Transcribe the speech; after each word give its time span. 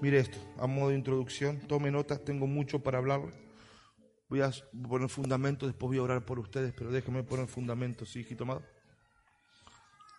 Mire 0.00 0.18
esto, 0.18 0.38
a 0.58 0.66
modo 0.66 0.90
de 0.90 0.96
introducción, 0.96 1.60
tome 1.60 1.90
notas, 1.90 2.24
tengo 2.24 2.46
mucho 2.46 2.82
para 2.82 2.98
hablar. 2.98 3.20
Voy 4.30 4.40
a 4.40 4.50
poner 4.88 5.08
fundamento, 5.10 5.66
después 5.66 5.88
voy 5.88 5.98
a 5.98 6.02
orar 6.02 6.24
por 6.24 6.38
ustedes, 6.38 6.72
pero 6.72 6.90
déjeme 6.90 7.22
poner 7.22 7.48
fundamento, 7.48 8.06
¿sí, 8.06 8.20
hijito 8.20 8.44
amado? 8.44 8.62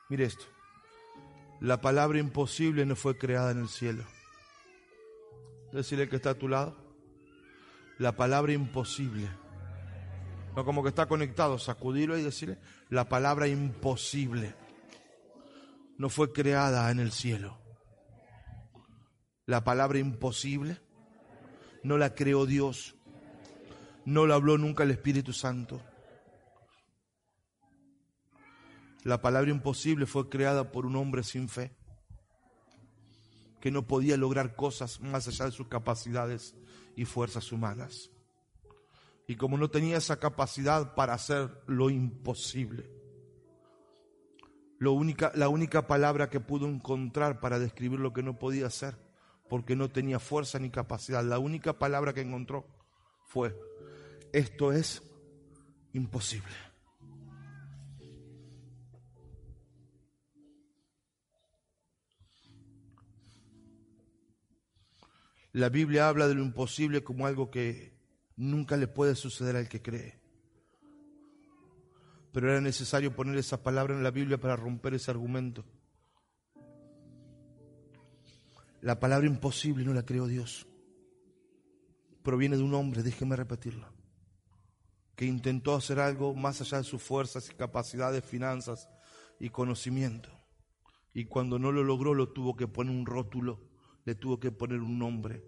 Mire 0.10 0.26
esto, 0.26 0.44
la 1.62 1.80
palabra 1.80 2.20
imposible 2.20 2.86
no 2.86 2.96
fue 2.96 3.18
creada 3.18 3.52
en 3.52 3.60
el 3.60 3.70
cielo. 3.70 4.04
Decirle 5.72 6.10
que 6.10 6.18
está 6.18 6.32
a 6.32 6.38
tu 6.38 6.48
lado, 6.48 6.76
la 7.98 8.16
palabra 8.16 8.52
imposible. 8.52 9.30
No 10.56 10.66
como 10.66 10.84
que 10.84 10.90
está 10.90 11.08
conectado, 11.08 11.58
sacudirlo 11.58 12.18
y 12.18 12.24
decirle, 12.24 12.58
la 12.90 13.08
palabra 13.08 13.48
imposible 13.48 14.54
no 15.98 16.10
fue 16.10 16.34
creada 16.34 16.92
en 16.92 17.00
el 17.00 17.12
cielo. 17.12 17.61
La 19.46 19.64
palabra 19.64 20.00
imposible 20.00 20.80
no 21.84 21.98
la 21.98 22.14
creó 22.14 22.46
Dios, 22.46 22.96
no 24.06 24.28
la 24.28 24.36
habló 24.36 24.58
nunca 24.58 24.84
el 24.84 24.92
Espíritu 24.92 25.34
Santo. 25.34 25.82
La 29.04 29.22
palabra 29.22 29.50
imposible 29.50 30.06
fue 30.06 30.30
creada 30.30 30.72
por 30.72 30.86
un 30.86 30.96
hombre 30.96 31.24
sin 31.24 31.50
fe, 31.50 31.76
que 33.60 33.72
no 33.72 33.88
podía 33.88 34.16
lograr 34.16 34.56
cosas 34.56 35.02
más 35.02 35.28
allá 35.28 35.46
de 35.46 35.52
sus 35.52 35.68
capacidades 35.68 36.56
y 36.96 37.06
fuerzas 37.06 37.52
humanas. 37.52 38.12
Y 39.28 39.38
como 39.38 39.58
no 39.58 39.72
tenía 39.72 39.98
esa 39.98 40.20
capacidad 40.20 40.94
para 40.94 41.14
hacer 41.14 41.64
lo 41.66 41.90
imposible, 41.90 42.92
lo 44.78 44.94
única, 44.94 45.32
la 45.36 45.48
única 45.48 45.88
palabra 45.88 46.30
que 46.30 46.40
pudo 46.40 46.68
encontrar 46.68 47.40
para 47.40 47.60
describir 47.60 48.00
lo 48.00 48.14
que 48.14 48.24
no 48.24 48.38
podía 48.38 48.68
hacer, 48.68 48.98
porque 49.52 49.76
no 49.76 49.90
tenía 49.90 50.18
fuerza 50.18 50.60
ni 50.60 50.70
capacidad, 50.70 51.22
la 51.26 51.38
única 51.38 51.78
palabra 51.78 52.14
que 52.14 52.22
encontró 52.22 52.66
fue, 53.26 53.54
esto 54.32 54.72
es 54.72 55.04
imposible. 55.92 56.54
La 65.52 65.68
Biblia 65.68 66.08
habla 66.08 66.30
de 66.30 66.36
lo 66.36 66.44
imposible 66.44 67.04
como 67.04 67.28
algo 67.28 67.52
que 67.52 67.92
nunca 68.38 68.78
le 68.78 68.88
puede 68.88 69.16
suceder 69.16 69.58
al 69.58 69.68
que 69.68 69.82
cree. 69.82 70.18
Pero 72.32 72.50
era 72.50 72.62
necesario 72.62 73.14
poner 73.14 73.38
esa 73.38 73.62
palabra 73.62 73.94
en 73.94 74.02
la 74.02 74.12
Biblia 74.12 74.40
para 74.40 74.56
romper 74.56 74.94
ese 74.94 75.12
argumento. 75.12 75.66
La 78.82 79.00
palabra 79.00 79.28
imposible 79.28 79.86
no 79.86 79.94
la 79.94 80.04
creó 80.04 80.26
Dios. 80.26 80.68
Proviene 82.24 82.58
de 82.58 82.64
un 82.64 82.74
hombre, 82.74 83.04
déjeme 83.04 83.36
repetirlo, 83.36 83.88
que 85.16 85.26
intentó 85.26 85.76
hacer 85.76 86.00
algo 86.00 86.34
más 86.34 86.62
allá 86.62 86.80
de 86.80 86.84
sus 86.84 87.02
fuerzas 87.02 87.50
y 87.50 87.54
capacidades, 87.54 88.26
finanzas 88.26 88.90
y 89.40 89.50
conocimiento. 89.50 90.30
Y 91.14 91.26
cuando 91.26 91.60
no 91.60 91.72
lo 91.72 91.84
logró, 91.84 92.16
lo 92.16 92.30
tuvo 92.30 92.56
que 92.56 92.68
poner 92.68 92.96
un 92.96 93.06
rótulo, 93.06 93.60
le 94.04 94.16
tuvo 94.16 94.40
que 94.40 94.52
poner 94.52 94.80
un 94.80 94.98
nombre, 94.98 95.44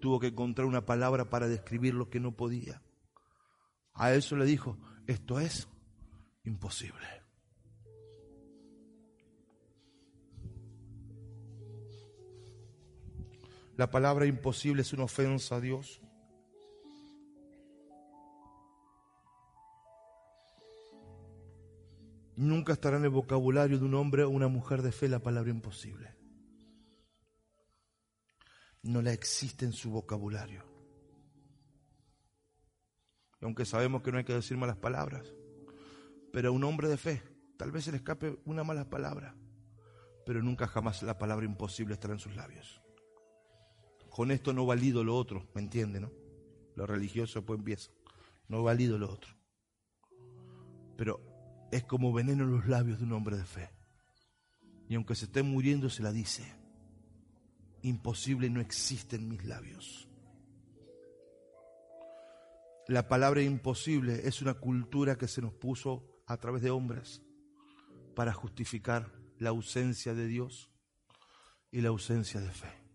tuvo 0.00 0.20
que 0.20 0.28
encontrar 0.28 0.66
una 0.66 0.86
palabra 0.86 1.28
para 1.28 1.48
describir 1.48 1.94
lo 1.94 2.08
que 2.08 2.20
no 2.20 2.36
podía. 2.36 2.82
A 3.94 4.12
eso 4.12 4.36
le 4.36 4.44
dijo, 4.44 4.78
esto 5.08 5.40
es 5.40 5.68
imposible. 6.44 7.25
La 13.76 13.90
palabra 13.90 14.24
imposible 14.24 14.82
es 14.82 14.92
una 14.94 15.04
ofensa 15.04 15.56
a 15.56 15.60
Dios. 15.60 16.00
Nunca 22.36 22.72
estará 22.72 22.96
en 22.96 23.04
el 23.04 23.10
vocabulario 23.10 23.78
de 23.78 23.84
un 23.84 23.94
hombre 23.94 24.24
o 24.24 24.30
una 24.30 24.48
mujer 24.48 24.80
de 24.80 24.92
fe 24.92 25.08
la 25.08 25.18
palabra 25.18 25.50
imposible. 25.50 26.14
No 28.82 29.02
la 29.02 29.12
existe 29.12 29.66
en 29.66 29.72
su 29.72 29.90
vocabulario. 29.90 30.64
Y 33.40 33.44
aunque 33.44 33.66
sabemos 33.66 34.02
que 34.02 34.10
no 34.10 34.18
hay 34.18 34.24
que 34.24 34.32
decir 34.32 34.56
malas 34.56 34.76
palabras, 34.76 35.34
pero 36.32 36.48
a 36.48 36.52
un 36.52 36.64
hombre 36.64 36.88
de 36.88 36.96
fe 36.96 37.22
tal 37.58 37.72
vez 37.72 37.84
se 37.84 37.90
le 37.90 37.98
escape 37.98 38.38
una 38.46 38.64
mala 38.64 38.88
palabra, 38.88 39.34
pero 40.24 40.42
nunca 40.42 40.66
jamás 40.66 41.02
la 41.02 41.18
palabra 41.18 41.44
imposible 41.44 41.94
estará 41.94 42.14
en 42.14 42.20
sus 42.20 42.36
labios. 42.36 42.85
Con 44.16 44.30
esto 44.30 44.54
no 44.54 44.64
valido 44.64 45.04
lo 45.04 45.14
otro, 45.14 45.46
¿me 45.52 45.60
entiende, 45.60 46.00
no? 46.00 46.10
Lo 46.74 46.86
religioso 46.86 47.44
pues 47.44 47.58
empieza. 47.58 47.90
No 48.48 48.62
valido 48.62 48.96
lo 48.96 49.12
otro. 49.12 49.36
Pero 50.96 51.20
es 51.70 51.84
como 51.84 52.14
veneno 52.14 52.44
en 52.44 52.52
los 52.52 52.66
labios 52.66 52.98
de 52.98 53.04
un 53.04 53.12
hombre 53.12 53.36
de 53.36 53.44
fe. 53.44 53.68
Y 54.88 54.94
aunque 54.94 55.14
se 55.14 55.26
esté 55.26 55.42
muriendo, 55.42 55.90
se 55.90 56.02
la 56.02 56.12
dice. 56.12 56.50
Imposible 57.82 58.48
no 58.48 58.62
existe 58.62 59.16
en 59.16 59.28
mis 59.28 59.44
labios. 59.44 60.08
La 62.88 63.08
palabra 63.08 63.42
imposible 63.42 64.26
es 64.26 64.40
una 64.40 64.54
cultura 64.54 65.18
que 65.18 65.28
se 65.28 65.42
nos 65.42 65.52
puso 65.52 66.22
a 66.26 66.38
través 66.38 66.62
de 66.62 66.70
hombres 66.70 67.20
para 68.14 68.32
justificar 68.32 69.12
la 69.36 69.50
ausencia 69.50 70.14
de 70.14 70.26
Dios 70.26 70.70
y 71.70 71.82
la 71.82 71.90
ausencia 71.90 72.40
de 72.40 72.50
fe. 72.50 72.85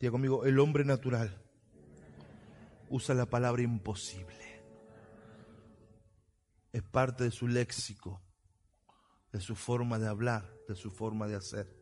Diga 0.00 0.12
conmigo, 0.12 0.46
el 0.46 0.58
hombre 0.58 0.82
natural 0.86 1.30
usa 2.88 3.14
la 3.14 3.26
palabra 3.26 3.60
imposible. 3.60 4.64
Es 6.72 6.82
parte 6.82 7.24
de 7.24 7.30
su 7.30 7.46
léxico, 7.46 8.22
de 9.30 9.40
su 9.40 9.54
forma 9.54 9.98
de 9.98 10.08
hablar, 10.08 10.50
de 10.66 10.74
su 10.74 10.90
forma 10.90 11.28
de 11.28 11.36
hacer, 11.36 11.76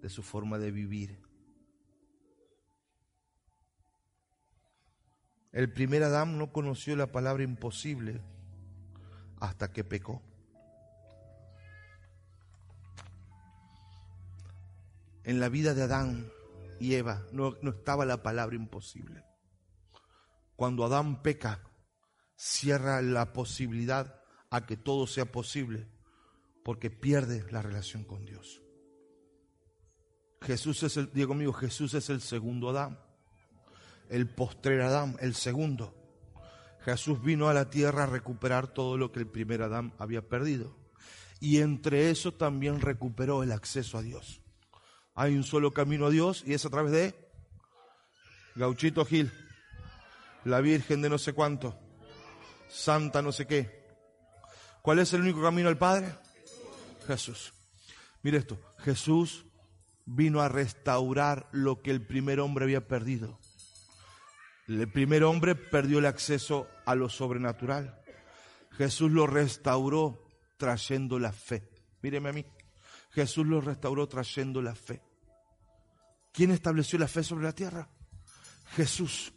de 0.00 0.08
su 0.08 0.22
forma 0.22 0.58
de 0.58 0.70
vivir. 0.70 1.20
El 5.52 5.70
primer 5.70 6.02
Adán 6.04 6.38
no 6.38 6.52
conoció 6.52 6.96
la 6.96 7.12
palabra 7.12 7.42
imposible 7.42 8.22
hasta 9.40 9.70
que 9.70 9.84
pecó. 9.84 10.22
En 15.24 15.38
la 15.38 15.50
vida 15.50 15.74
de 15.74 15.82
Adán 15.82 16.32
y 16.82 16.96
Eva 16.96 17.24
no, 17.30 17.56
no 17.62 17.70
estaba 17.70 18.04
la 18.04 18.24
palabra 18.24 18.56
imposible. 18.56 19.24
Cuando 20.56 20.84
Adán 20.84 21.22
peca, 21.22 21.62
cierra 22.34 23.00
la 23.02 23.32
posibilidad 23.32 24.20
a 24.50 24.66
que 24.66 24.76
todo 24.76 25.06
sea 25.06 25.30
posible 25.30 25.88
porque 26.64 26.90
pierde 26.90 27.46
la 27.52 27.62
relación 27.62 28.02
con 28.02 28.24
Dios. 28.24 28.62
Jesús 30.40 30.82
es 30.82 30.96
el, 30.96 31.12
digo 31.12 31.28
conmigo, 31.28 31.52
Jesús 31.52 31.94
es 31.94 32.10
el 32.10 32.20
segundo 32.20 32.70
Adán, 32.70 32.98
el 34.10 34.28
postrer 34.28 34.80
Adán, 34.80 35.16
el 35.20 35.36
segundo. 35.36 35.94
Jesús 36.80 37.22
vino 37.22 37.48
a 37.48 37.54
la 37.54 37.70
tierra 37.70 38.02
a 38.02 38.06
recuperar 38.06 38.74
todo 38.74 38.98
lo 38.98 39.12
que 39.12 39.20
el 39.20 39.28
primer 39.28 39.62
Adán 39.62 39.94
había 39.98 40.28
perdido. 40.28 40.76
Y 41.38 41.58
entre 41.58 42.10
eso 42.10 42.32
también 42.32 42.80
recuperó 42.80 43.44
el 43.44 43.52
acceso 43.52 43.98
a 43.98 44.02
Dios. 44.02 44.41
Hay 45.14 45.36
un 45.36 45.44
solo 45.44 45.72
camino 45.72 46.06
a 46.06 46.10
Dios 46.10 46.42
y 46.46 46.54
es 46.54 46.64
a 46.64 46.70
través 46.70 46.92
de 46.92 47.14
Gauchito 48.54 49.04
Gil, 49.04 49.32
la 50.44 50.60
Virgen 50.60 51.02
de 51.02 51.10
no 51.10 51.18
sé 51.18 51.32
cuánto, 51.32 51.78
Santa 52.68 53.22
no 53.22 53.32
sé 53.32 53.46
qué. 53.46 53.82
¿Cuál 54.80 54.98
es 54.98 55.12
el 55.12 55.20
único 55.20 55.42
camino 55.42 55.68
al 55.68 55.78
Padre? 55.78 56.14
Jesús. 57.06 57.52
Mire 58.22 58.38
esto, 58.38 58.58
Jesús 58.78 59.46
vino 60.04 60.40
a 60.40 60.48
restaurar 60.48 61.48
lo 61.52 61.82
que 61.82 61.90
el 61.90 62.04
primer 62.04 62.40
hombre 62.40 62.64
había 62.64 62.86
perdido. 62.86 63.38
El 64.68 64.90
primer 64.90 65.24
hombre 65.24 65.54
perdió 65.54 65.98
el 65.98 66.06
acceso 66.06 66.68
a 66.86 66.94
lo 66.94 67.08
sobrenatural. 67.08 68.00
Jesús 68.72 69.10
lo 69.10 69.26
restauró 69.26 70.24
trayendo 70.56 71.18
la 71.18 71.32
fe. 71.32 71.68
Míreme 72.00 72.30
a 72.30 72.32
mí. 72.32 72.46
Jesús 73.12 73.46
lo 73.46 73.60
restauró 73.60 74.08
trayendo 74.08 74.62
la 74.62 74.74
fe. 74.74 75.02
¿Quién 76.32 76.50
estableció 76.50 76.98
la 76.98 77.08
fe 77.08 77.22
sobre 77.22 77.44
la 77.44 77.52
tierra? 77.52 77.88
Jesús. 78.74 79.32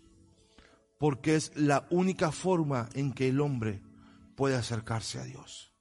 Porque 0.97 1.35
es 1.35 1.51
la 1.55 1.85
única 1.89 2.31
forma 2.31 2.89
en 2.93 3.13
que 3.13 3.27
el 3.27 3.41
hombre 3.41 3.81
puede 4.35 4.55
acercarse 4.55 5.19
a 5.19 5.23
Dios. 5.23 5.73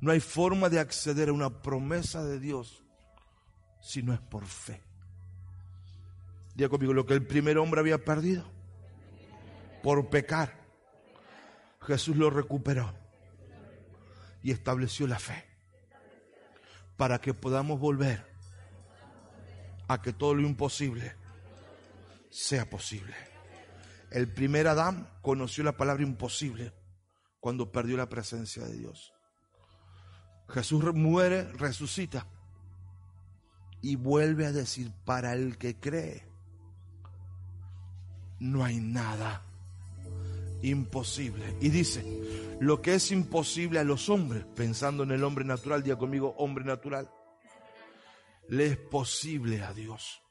No 0.00 0.10
hay 0.10 0.18
forma 0.18 0.68
de 0.68 0.80
acceder 0.80 1.28
a 1.28 1.32
una 1.32 1.62
promesa 1.62 2.24
de 2.24 2.40
Dios 2.40 2.82
si 3.80 4.02
no 4.02 4.12
es 4.12 4.20
por 4.20 4.44
fe. 4.46 4.82
Diga 6.56 6.68
conmigo, 6.68 6.92
lo 6.92 7.06
que 7.06 7.14
el 7.14 7.24
primer 7.24 7.58
hombre 7.58 7.80
había 7.80 8.04
perdido 8.04 8.44
por 9.84 10.10
pecar, 10.10 10.60
Jesús 11.80 12.16
lo 12.16 12.28
recuperó 12.28 12.92
y 14.42 14.50
estableció 14.50 15.06
la 15.06 15.20
fe. 15.20 15.51
Para 17.02 17.20
que 17.20 17.34
podamos 17.34 17.80
volver 17.80 18.24
a 19.88 20.00
que 20.00 20.12
todo 20.12 20.34
lo 20.34 20.42
imposible 20.42 21.16
sea 22.30 22.70
posible. 22.70 23.12
El 24.12 24.32
primer 24.32 24.68
Adán 24.68 25.10
conoció 25.20 25.64
la 25.64 25.76
palabra 25.76 26.04
imposible 26.04 26.72
cuando 27.40 27.72
perdió 27.72 27.96
la 27.96 28.08
presencia 28.08 28.62
de 28.62 28.74
Dios. 28.74 29.12
Jesús 30.48 30.94
muere, 30.94 31.42
resucita 31.54 32.28
y 33.80 33.96
vuelve 33.96 34.46
a 34.46 34.52
decir, 34.52 34.92
para 35.04 35.32
el 35.32 35.58
que 35.58 35.80
cree, 35.80 36.24
no 38.38 38.64
hay 38.64 38.78
nada 38.78 39.42
imposible. 40.62 41.56
Y 41.60 41.68
dice, 41.70 42.04
lo 42.60 42.80
que 42.80 42.94
es 42.94 43.10
imposible 43.10 43.78
a 43.78 43.84
los 43.84 44.08
hombres, 44.08 44.44
pensando 44.54 45.02
en 45.02 45.10
el 45.10 45.24
hombre 45.24 45.44
natural, 45.44 45.82
diga 45.82 45.98
conmigo, 45.98 46.34
hombre 46.38 46.64
natural, 46.64 47.10
le 48.48 48.66
es 48.66 48.76
posible 48.76 49.62
a 49.62 49.72
Dios. 49.72 50.22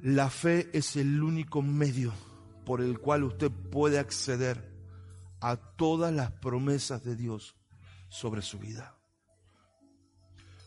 La 0.00 0.30
fe 0.30 0.68
es 0.72 0.96
el 0.96 1.22
único 1.22 1.60
medio 1.60 2.12
por 2.64 2.80
el 2.80 3.00
cual 3.00 3.24
usted 3.24 3.50
puede 3.50 3.98
acceder 3.98 4.72
a 5.40 5.56
todas 5.56 6.12
las 6.12 6.30
promesas 6.30 7.02
de 7.02 7.16
Dios 7.16 7.56
sobre 8.08 8.42
su 8.42 8.58
vida. 8.58 8.96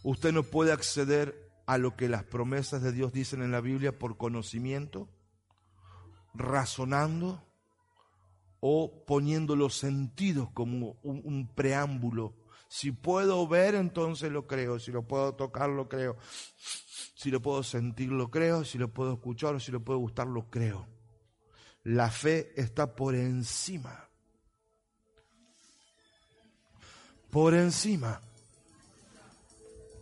Usted 0.03 0.33
no 0.33 0.43
puede 0.43 0.71
acceder 0.71 1.49
a 1.65 1.77
lo 1.77 1.95
que 1.95 2.09
las 2.09 2.23
promesas 2.23 2.81
de 2.81 2.91
Dios 2.91 3.13
dicen 3.13 3.41
en 3.41 3.51
la 3.51 3.61
Biblia 3.61 3.97
por 3.97 4.17
conocimiento, 4.17 5.07
razonando 6.33 7.43
o 8.59 9.03
poniendo 9.05 9.55
los 9.55 9.77
sentidos 9.77 10.49
como 10.53 10.97
un, 11.03 11.49
preámbulo. 11.53 12.35
Si 12.67 12.91
puedo 12.91 13.47
ver, 13.47 13.75
entonces 13.75 14.31
lo 14.31 14.47
creo. 14.47 14.79
Si 14.79 14.91
lo 14.91 15.03
puedo 15.03 15.33
tocar, 15.33 15.69
lo 15.69 15.89
creo. 15.89 16.15
Si 17.15 17.31
lo 17.31 17.41
puedo 17.41 17.63
sentir, 17.63 18.11
lo 18.11 18.29
creo. 18.29 18.63
Si 18.63 18.77
lo 18.77 18.87
puedo 18.87 19.13
escuchar 19.13 19.55
o 19.55 19.59
si 19.59 19.71
lo 19.71 19.83
puedo 19.83 19.99
gustar, 19.99 20.27
lo 20.27 20.49
creo. 20.49 20.87
La 21.83 22.11
fe 22.11 22.53
está 22.55 22.95
por 22.95 23.15
encima. 23.15 24.07
Por 27.31 27.55
encima 27.55 28.21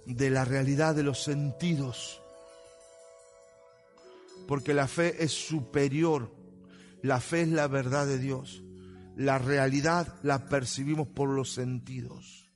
de 0.06 0.30
la 0.30 0.44
realidad 0.44 0.96
de 0.96 1.04
los 1.04 1.24
sentidos. 1.24 2.19
Porque 4.50 4.74
la 4.74 4.88
fe 4.88 5.24
es 5.24 5.32
superior. 5.32 6.36
La 7.04 7.22
fe 7.22 7.42
es 7.42 7.50
la 7.50 7.68
verdad 7.68 8.08
de 8.08 8.18
Dios. 8.18 8.64
La 9.16 9.38
realidad 9.38 10.20
la 10.24 10.50
percibimos 10.50 11.08
por 11.08 11.30
los 11.30 11.52
sentidos. 11.52 12.50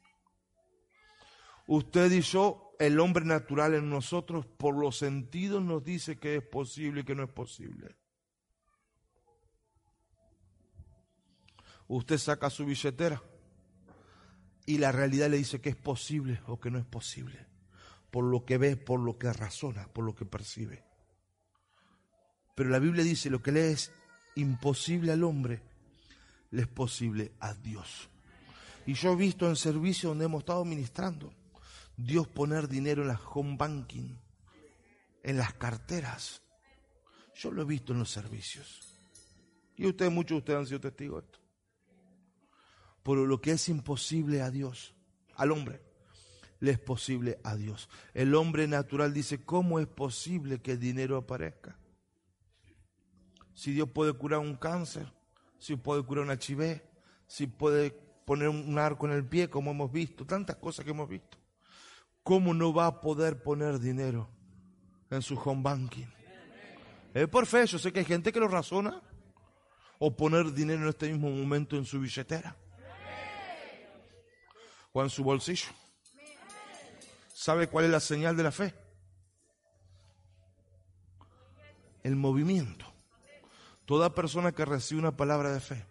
Usted 1.68 2.12
y 2.12 2.22
yo, 2.22 2.72
el 2.80 3.00
hombre 3.00 3.26
natural 3.26 3.76
en 3.76 3.92
nosotros, 3.92 4.48
por 4.48 4.76
los 4.76 4.98
sentidos 4.98 5.64
nos 5.64 5.84
dice 5.84 6.18
que 6.18 6.38
es 6.38 6.42
posible 6.44 7.02
y 7.02 7.04
que 7.04 7.14
no 7.14 7.22
es 7.22 7.30
posible. 7.30 7.96
Usted 11.88 12.18
saca 12.18 12.50
su 12.50 12.66
billetera 12.66 13.22
y 14.66 14.80
la 14.80 14.92
realidad 14.92 15.30
le 15.30 15.38
dice 15.38 15.62
que 15.62 15.70
es 15.70 15.76
posible 15.76 16.42
o 16.48 16.60
que 16.60 16.72
no 16.72 16.80
es 16.80 16.86
posible, 16.86 17.46
por 18.10 18.24
lo 18.24 18.46
que 18.46 18.58
ve, 18.58 18.78
por 18.78 19.00
lo 19.00 19.20
que 19.20 19.32
razona, 19.32 19.88
por 19.90 20.04
lo 20.04 20.16
que 20.16 20.26
percibe. 20.26 20.92
Pero 22.56 22.70
la 22.70 22.80
Biblia 22.80 23.04
dice 23.04 23.30
lo 23.30 23.42
que 23.42 23.52
le 23.52 23.72
es 23.72 23.92
imposible 24.36 25.12
al 25.12 25.24
hombre, 25.24 25.62
le 26.52 26.64
es 26.64 26.68
posible 26.68 27.32
a 27.40 27.54
Dios. 27.54 28.10
Y 28.86 28.94
yo 28.94 29.14
he 29.14 29.16
visto 29.16 29.48
en 29.48 29.56
servicio 29.56 30.10
donde 30.10 30.26
hemos 30.26 30.42
estado 30.42 30.66
ministrando, 30.66 31.34
Dios 31.96 32.28
poner 32.28 32.68
dinero 32.68 33.02
en 33.02 33.08
la 33.10 33.20
home 33.20 33.56
banking, 33.58 34.16
en 35.24 35.38
las 35.38 35.54
carteras. 35.54 36.42
Yo 37.36 37.52
lo 37.52 37.62
he 37.62 37.66
visto 37.66 37.94
en 37.94 38.00
los 38.00 38.12
servicios. 38.12 38.82
Y 39.76 39.88
ustedes, 39.88 40.12
muchos 40.12 40.36
de 40.36 40.40
ustedes 40.40 40.60
han 40.60 40.68
sido 40.68 40.80
testigos 40.82 41.22
de 41.22 41.26
esto 41.28 41.44
por 43.04 43.18
lo 43.18 43.42
que 43.42 43.52
es 43.52 43.70
imposible 43.70 44.42
a 44.42 44.50
Dios, 44.50 44.96
al 45.36 45.52
hombre, 45.52 45.82
le 46.62 46.72
es 46.72 46.80
posible 46.80 47.40
a 47.44 47.56
Dios. 47.56 47.90
El 48.14 48.34
hombre 48.34 48.68
natural 48.68 49.14
dice, 49.14 49.44
¿cómo 49.44 49.80
es 49.80 49.88
posible 49.88 50.62
que 50.62 50.72
el 50.72 50.80
dinero 50.80 51.18
aparezca? 51.18 51.78
Si 53.54 53.72
Dios 53.74 53.90
puede 53.90 54.14
curar 54.14 54.40
un 54.40 54.56
cáncer, 54.56 55.12
si 55.60 55.76
puede 55.76 56.04
curar 56.04 56.26
un 56.26 56.32
HIV, 56.32 56.82
si 57.28 57.48
puede 57.48 57.92
poner 58.26 58.50
un 58.50 58.78
arco 58.78 59.06
en 59.06 59.14
el 59.14 59.26
pie, 59.26 59.50
como 59.50 59.72
hemos 59.72 59.92
visto, 59.92 60.26
tantas 60.26 60.56
cosas 60.58 60.86
que 60.86 60.92
hemos 60.92 61.10
visto. 61.10 61.38
¿Cómo 62.24 62.54
no 62.54 62.74
va 62.74 62.88
a 62.88 63.02
poder 63.02 63.44
poner 63.44 63.80
dinero 63.80 64.30
en 65.10 65.22
su 65.22 65.36
home 65.38 65.62
banking? 65.62 66.08
Es 67.14 67.28
por 67.28 67.46
fe, 67.46 67.66
yo 67.68 67.78
sé 67.78 67.92
que 67.92 68.00
hay 68.00 68.06
gente 68.06 68.32
que 68.32 68.40
lo 68.40 68.48
razona. 68.48 69.02
O 70.00 70.16
poner 70.18 70.52
dinero 70.52 70.82
en 70.82 70.90
este 70.90 71.10
mismo 71.10 71.30
momento 71.30 71.78
en 71.78 71.86
su 71.86 72.00
billetera 72.00 72.58
o 74.92 75.02
en 75.02 75.10
su 75.10 75.24
bolsillo. 75.24 75.70
¿Sabe 77.34 77.68
cuál 77.68 77.86
es 77.86 77.92
la 77.92 78.00
señal 78.00 78.38
de 78.38 78.44
la 78.44 78.52
fe? 78.52 78.74
El 82.04 82.16
movimiento. 82.16 82.93
Toda 83.94 84.16
persona 84.16 84.54
que 84.54 84.66
recibe 84.66 85.02
una 85.02 85.16
palabra 85.16 85.54
de 85.54 85.60
fe, 85.60 85.86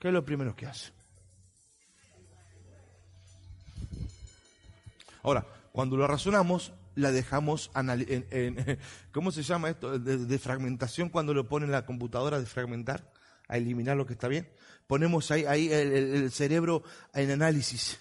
¿qué 0.00 0.08
es 0.08 0.12
lo 0.12 0.24
primero 0.24 0.56
que 0.56 0.66
hace? 0.66 0.90
Ahora, 5.22 5.46
cuando 5.70 5.96
lo 5.96 6.04
razonamos, 6.08 6.72
la 6.96 7.12
dejamos 7.12 7.70
en, 7.76 8.80
¿cómo 9.12 9.30
se 9.30 9.44
llama 9.44 9.70
esto? 9.70 10.00
De, 10.00 10.38
fragmentación 10.40 11.10
cuando 11.10 11.32
lo 11.32 11.48
pone 11.48 11.66
en 11.66 11.70
la 11.70 11.86
computadora 11.86 12.40
de 12.40 12.46
fragmentar, 12.46 13.12
a 13.46 13.56
eliminar 13.56 13.96
lo 13.96 14.04
que 14.04 14.14
está 14.14 14.26
bien. 14.26 14.50
Ponemos 14.88 15.30
ahí, 15.30 15.44
ahí 15.44 15.72
el 15.72 16.32
cerebro 16.32 16.82
en 17.12 17.30
análisis. 17.30 18.00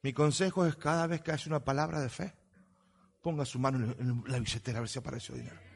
Mi 0.00 0.12
consejo 0.12 0.64
es 0.64 0.76
cada 0.76 1.08
vez 1.08 1.22
que 1.22 1.32
haya 1.32 1.46
una 1.48 1.64
palabra 1.64 2.00
de 2.00 2.08
fe, 2.08 2.32
ponga 3.20 3.44
su 3.44 3.58
mano 3.58 3.96
en 3.98 4.22
la 4.28 4.38
billetera 4.38 4.78
a 4.78 4.82
ver 4.82 4.88
si 4.88 5.00
apareció 5.00 5.34
dinero. 5.34 5.71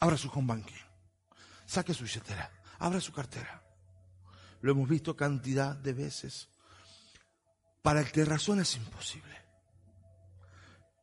Abra 0.00 0.16
su 0.16 0.28
home 0.28 0.48
banking. 0.48 0.74
Saque 1.66 1.94
su 1.94 2.04
billetera. 2.04 2.50
Abra 2.78 3.00
su 3.00 3.12
cartera. 3.12 3.62
Lo 4.62 4.72
hemos 4.72 4.88
visto 4.88 5.14
cantidad 5.14 5.76
de 5.76 5.92
veces. 5.92 6.48
Para 7.82 8.00
el 8.00 8.10
que 8.10 8.24
razona 8.24 8.62
es 8.62 8.76
imposible. 8.76 9.36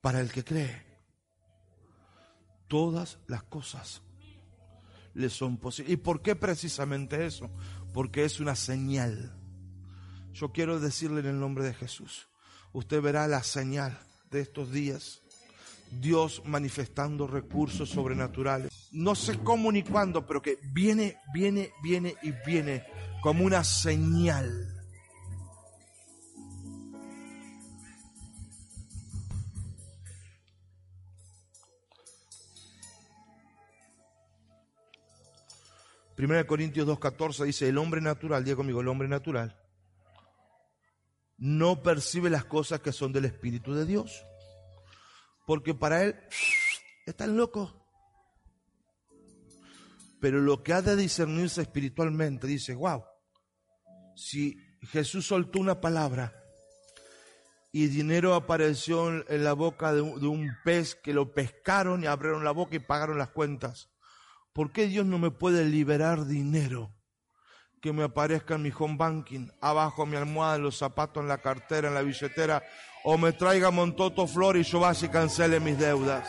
Para 0.01 0.19
el 0.19 0.31
que 0.31 0.43
cree, 0.43 0.85
todas 2.67 3.19
las 3.27 3.43
cosas 3.43 4.01
le 5.13 5.29
son 5.29 5.57
posibles. 5.57 5.93
¿Y 5.93 5.97
por 5.97 6.21
qué 6.21 6.35
precisamente 6.35 7.25
eso? 7.25 7.49
Porque 7.93 8.25
es 8.25 8.39
una 8.39 8.55
señal 8.55 9.37
yo 10.37 10.51
quiero 10.51 10.79
decirle 10.79 11.21
en 11.21 11.25
el 11.25 11.39
nombre 11.39 11.63
de 11.63 11.73
Jesús, 11.73 12.29
usted 12.71 13.01
verá 13.01 13.27
la 13.27 13.41
señal 13.41 13.99
de 14.29 14.41
estos 14.41 14.71
días. 14.71 15.23
Dios 15.91 16.41
manifestando 16.45 17.27
recursos 17.27 17.89
sobrenaturales. 17.89 18.71
No 18.91 19.15
sé 19.15 19.37
cómo 19.39 19.71
ni 19.71 19.83
cuándo, 19.83 20.25
pero 20.25 20.41
que 20.41 20.59
viene, 20.73 21.17
viene, 21.33 21.71
viene 21.83 22.15
y 22.21 22.31
viene 22.45 22.83
como 23.21 23.43
una 23.43 23.63
señal. 23.63 24.73
Primera 36.17 36.47
Corintios 36.47 36.87
2.14 36.87 37.45
dice, 37.45 37.69
el 37.69 37.77
hombre 37.77 38.01
natural, 38.01 38.43
diga 38.43 38.55
conmigo, 38.55 38.81
el 38.81 38.87
hombre 38.87 39.07
natural, 39.07 39.55
no 41.37 41.83
percibe 41.83 42.31
las 42.31 42.43
cosas 42.43 42.79
que 42.79 42.91
son 42.91 43.13
del 43.13 43.25
Espíritu 43.25 43.75
de 43.75 43.85
Dios. 43.85 44.25
Porque 45.47 45.73
para 45.73 46.03
él 46.03 46.19
están 47.05 47.37
locos. 47.37 47.73
Pero 50.19 50.41
lo 50.41 50.61
que 50.61 50.73
ha 50.73 50.81
de 50.81 50.97
discernirse 50.97 51.61
espiritualmente, 51.61 52.47
dice, 52.47 52.75
wow, 52.75 53.05
si 54.13 54.57
Jesús 54.81 55.25
soltó 55.25 55.59
una 55.59 55.79
palabra 55.79 56.43
y 57.71 57.87
dinero 57.87 58.33
apareció 58.33 59.07
en 59.29 59.43
la 59.45 59.53
boca 59.53 59.93
de 59.93 60.01
un, 60.01 60.51
pez 60.65 60.95
que 60.95 61.13
lo 61.13 61.33
pescaron 61.33 62.03
y 62.03 62.07
abrieron 62.07 62.43
la 62.43 62.51
boca 62.51 62.75
y 62.75 62.79
pagaron 62.79 63.17
las 63.17 63.29
cuentas, 63.29 63.89
¿por 64.51 64.73
qué 64.73 64.87
Dios 64.87 65.05
no 65.05 65.17
me 65.17 65.31
puede 65.31 65.63
liberar 65.63 66.25
dinero? 66.25 66.93
que 67.79 67.93
me 67.93 68.03
aparezca 68.03 68.55
en 68.55 68.63
mi 68.63 68.71
home 68.77 68.97
banking, 68.97 69.49
abajo 69.61 70.07
mi 70.07 70.17
almohada, 70.17 70.55
en 70.55 70.63
los 70.63 70.77
zapatos, 70.77 71.21
en 71.21 71.29
la 71.29 71.37
cartera, 71.37 71.89
en 71.89 71.93
la 71.93 72.01
billetera, 72.01 72.63
o 73.09 73.17
me 73.17 73.31
traiga 73.31 73.71
Montoto 73.71 74.27
Flor 74.27 74.57
y 74.57 74.63
yo 74.63 74.81
vaya 74.81 75.07
y 75.07 75.09
cancele 75.09 75.61
mis 75.61 75.77
deudas. 75.77 76.27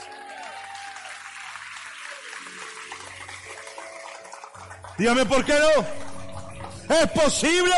Dígame 4.97 5.27
por 5.27 5.45
qué 5.45 5.55
no. 5.55 6.95
Es 6.95 7.11
posible. 7.11 7.75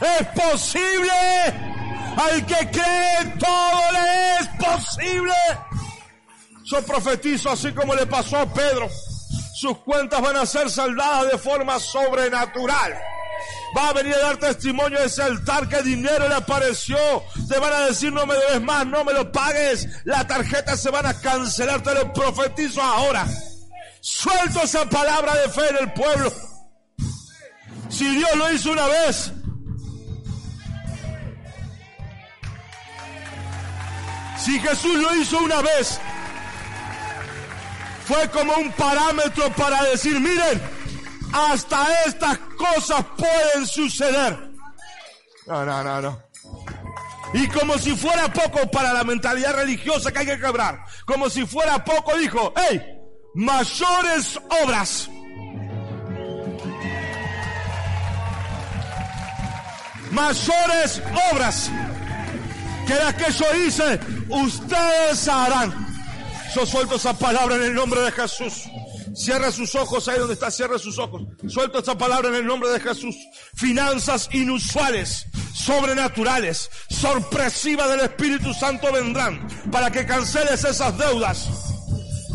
Es 0.00 0.28
posible. 0.28 1.12
Al 2.16 2.46
que 2.46 2.70
cree 2.70 3.34
todo 3.38 3.92
le 3.92 4.36
es 4.36 4.48
posible. 4.58 5.34
Yo 6.64 6.82
profetizo 6.86 7.50
así 7.50 7.74
como 7.74 7.94
le 7.94 8.06
pasó 8.06 8.38
a 8.38 8.46
Pedro. 8.46 8.88
Sus 9.54 9.76
cuentas 9.80 10.22
van 10.22 10.38
a 10.38 10.46
ser 10.46 10.70
saldadas 10.70 11.32
de 11.32 11.36
forma 11.36 11.78
sobrenatural. 11.78 13.11
Va 13.76 13.88
a 13.88 13.92
venir 13.92 14.14
a 14.14 14.18
dar 14.18 14.36
testimonio 14.36 14.98
de 14.98 15.06
ese 15.06 15.22
altar 15.22 15.68
que 15.68 15.82
dinero 15.82 16.28
le 16.28 16.34
apareció. 16.34 16.98
Te 17.48 17.58
van 17.58 17.72
a 17.72 17.86
decir 17.86 18.12
no 18.12 18.26
me 18.26 18.34
debes 18.34 18.60
más, 18.60 18.86
no 18.86 19.04
me 19.04 19.12
lo 19.12 19.32
pagues. 19.32 19.88
La 20.04 20.26
tarjeta 20.26 20.76
se 20.76 20.90
van 20.90 21.06
a 21.06 21.14
cancelar, 21.14 21.82
te 21.82 21.94
lo 21.94 22.12
profetizo 22.12 22.82
ahora. 22.82 23.26
Suelto 24.00 24.62
esa 24.62 24.88
palabra 24.88 25.34
de 25.36 25.48
fe 25.48 25.68
en 25.70 25.76
el 25.76 25.92
pueblo. 25.92 26.32
Si 27.88 28.08
Dios 28.16 28.36
lo 28.36 28.52
hizo 28.52 28.72
una 28.72 28.86
vez, 28.86 29.32
si 34.38 34.58
Jesús 34.58 35.00
lo 35.00 35.14
hizo 35.16 35.38
una 35.38 35.62
vez, 35.62 36.00
fue 38.06 38.28
como 38.30 38.54
un 38.54 38.72
parámetro 38.72 39.52
para 39.52 39.84
decir, 39.84 40.18
miren, 40.18 40.60
hasta 41.32 42.04
estas 42.06 42.38
cosas 42.38 43.04
pueden 43.16 43.66
suceder. 43.66 44.50
No, 45.46 45.64
no, 45.64 45.82
no, 45.82 46.00
no. 46.00 46.22
Y 47.34 47.48
como 47.48 47.78
si 47.78 47.96
fuera 47.96 48.30
poco 48.32 48.70
para 48.70 48.92
la 48.92 49.04
mentalidad 49.04 49.54
religiosa 49.54 50.12
que 50.12 50.20
hay 50.20 50.26
que 50.26 50.38
quebrar, 50.38 50.84
como 51.06 51.30
si 51.30 51.46
fuera 51.46 51.82
poco, 51.82 52.16
dijo, 52.16 52.52
hey, 52.56 52.82
mayores 53.34 54.38
obras. 54.62 55.08
Mayores 60.10 61.02
obras 61.32 61.70
que 62.86 62.94
las 62.94 63.14
que 63.14 63.32
yo 63.32 63.46
hice, 63.64 63.98
ustedes 64.28 65.26
harán. 65.28 65.88
Yo 66.54 66.66
suelto 66.66 66.96
esa 66.96 67.14
palabra 67.14 67.56
en 67.56 67.62
el 67.62 67.74
nombre 67.74 68.02
de 68.02 68.12
Jesús. 68.12 68.68
Cierra 69.14 69.50
sus 69.50 69.74
ojos 69.74 70.08
ahí 70.08 70.18
donde 70.18 70.34
está, 70.34 70.50
cierra 70.50 70.78
sus 70.78 70.98
ojos. 70.98 71.22
Suelto 71.48 71.78
esta 71.78 71.96
palabra 71.96 72.28
en 72.28 72.36
el 72.36 72.46
nombre 72.46 72.70
de 72.70 72.80
Jesús. 72.80 73.14
Finanzas 73.54 74.28
inusuales, 74.32 75.26
sobrenaturales, 75.54 76.70
sorpresivas 76.88 77.90
del 77.90 78.00
Espíritu 78.00 78.54
Santo 78.54 78.92
vendrán 78.92 79.46
para 79.70 79.90
que 79.90 80.06
canceles 80.06 80.64
esas 80.64 80.96
deudas. 80.96 81.48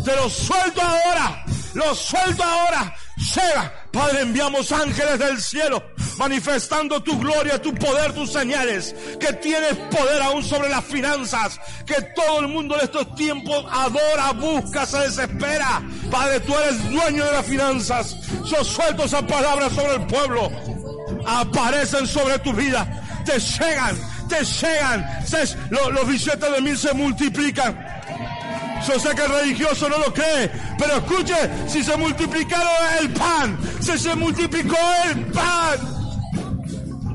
Te 0.06 0.16
lo 0.16 0.30
suelto 0.30 0.82
ahora, 0.82 1.46
lo 1.74 1.96
suelto 1.96 2.44
ahora. 2.44 2.96
Llega, 3.18 3.74
Padre, 3.92 4.22
enviamos 4.22 4.72
ángeles 4.72 5.18
del 5.18 5.42
cielo 5.42 5.84
manifestando 6.18 7.02
tu 7.02 7.18
gloria, 7.20 7.62
tu 7.62 7.74
poder, 7.74 8.14
tus 8.14 8.32
señales, 8.32 8.96
que 9.20 9.34
tienes 9.34 9.76
poder 9.90 10.22
aún 10.22 10.44
sobre 10.44 10.70
las 10.70 10.86
finanzas, 10.86 11.60
que 11.86 12.02
todo 12.16 12.42
el 12.42 12.48
mundo 12.48 12.76
en 12.76 12.82
estos 12.82 13.16
tiempos 13.16 13.66
adora, 13.72 14.32
busca, 14.34 14.86
se 14.86 15.00
desespera. 15.00 15.82
Padre, 16.12 16.40
tú 16.42 16.54
eres 16.56 16.90
dueño 16.92 17.26
de 17.26 17.32
las 17.32 17.46
finanzas. 17.46 18.18
Yo 18.46 18.64
suelto 18.64 19.04
esa 19.06 19.26
palabra 19.26 19.70
sobre 19.70 19.96
el 19.96 20.06
pueblo. 20.08 20.52
Aparecen 21.26 22.08
sobre 22.08 22.40
tu 22.40 22.54
vida, 22.54 23.22
te 23.26 23.40
llegan, 23.40 23.98
te 24.30 24.44
llegan. 24.44 25.06
Los 25.70 26.08
billetes 26.08 26.52
de 26.52 26.62
mil 26.62 26.78
se 26.78 26.94
multiplican. 26.94 27.98
Yo 28.86 29.00
sé 29.00 29.10
que 29.16 29.24
el 29.24 29.32
religioso 29.32 29.90
no 29.90 29.98
lo 29.98 30.14
cree, 30.14 30.52
pero 30.78 30.98
escuche, 30.98 31.36
si 31.68 31.84
se 31.84 31.96
multiplicaron 31.98 32.68
el 33.02 33.10
pan, 33.12 33.58
si 33.80 33.98
se 33.98 34.16
multiplicó 34.16 34.78
el 35.06 35.26
pan. 35.28 35.80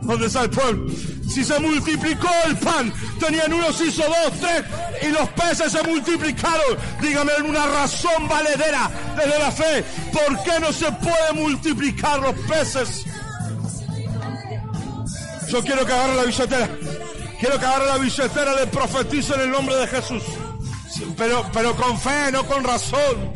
¿Dónde 0.02 0.26
está 0.26 0.42
el 0.42 0.50
pueblo? 0.50 0.92
Si 1.32 1.44
se 1.44 1.58
multiplicó 1.60 2.28
el 2.46 2.56
pan, 2.56 2.92
tenían 3.18 3.52
unos 3.52 3.80
hizo 3.80 4.02
dos, 4.02 4.38
tres, 4.38 4.64
y 5.02 5.06
los 5.08 5.28
peces 5.30 5.72
se 5.72 5.82
multiplicaron. 5.82 6.76
Dígame 7.00 7.32
una 7.44 7.66
razón 7.66 8.28
valedera 8.28 8.90
desde 9.16 9.38
la 9.38 9.50
fe. 9.50 9.84
¿Por 10.12 10.42
qué 10.42 10.60
no 10.60 10.72
se 10.72 10.90
puede 10.92 11.32
multiplicar 11.34 12.20
los 12.20 12.34
peces? 12.40 13.04
Yo 15.48 15.62
quiero 15.62 15.86
que 15.86 15.92
agarre 15.92 16.16
la 16.16 16.24
billetera. 16.24 16.68
Quiero 17.40 17.58
que 17.58 17.64
agarre 17.64 17.86
la 17.86 17.98
billetera, 17.98 18.54
le 18.54 18.66
profetizo 18.66 19.34
en 19.34 19.40
el 19.42 19.50
nombre 19.50 19.76
de 19.76 19.86
Jesús. 19.86 20.22
Pero, 21.16 21.44
pero 21.52 21.74
con 21.76 21.98
fe, 21.98 22.32
no 22.32 22.44
con 22.46 22.64
razón. 22.64 23.32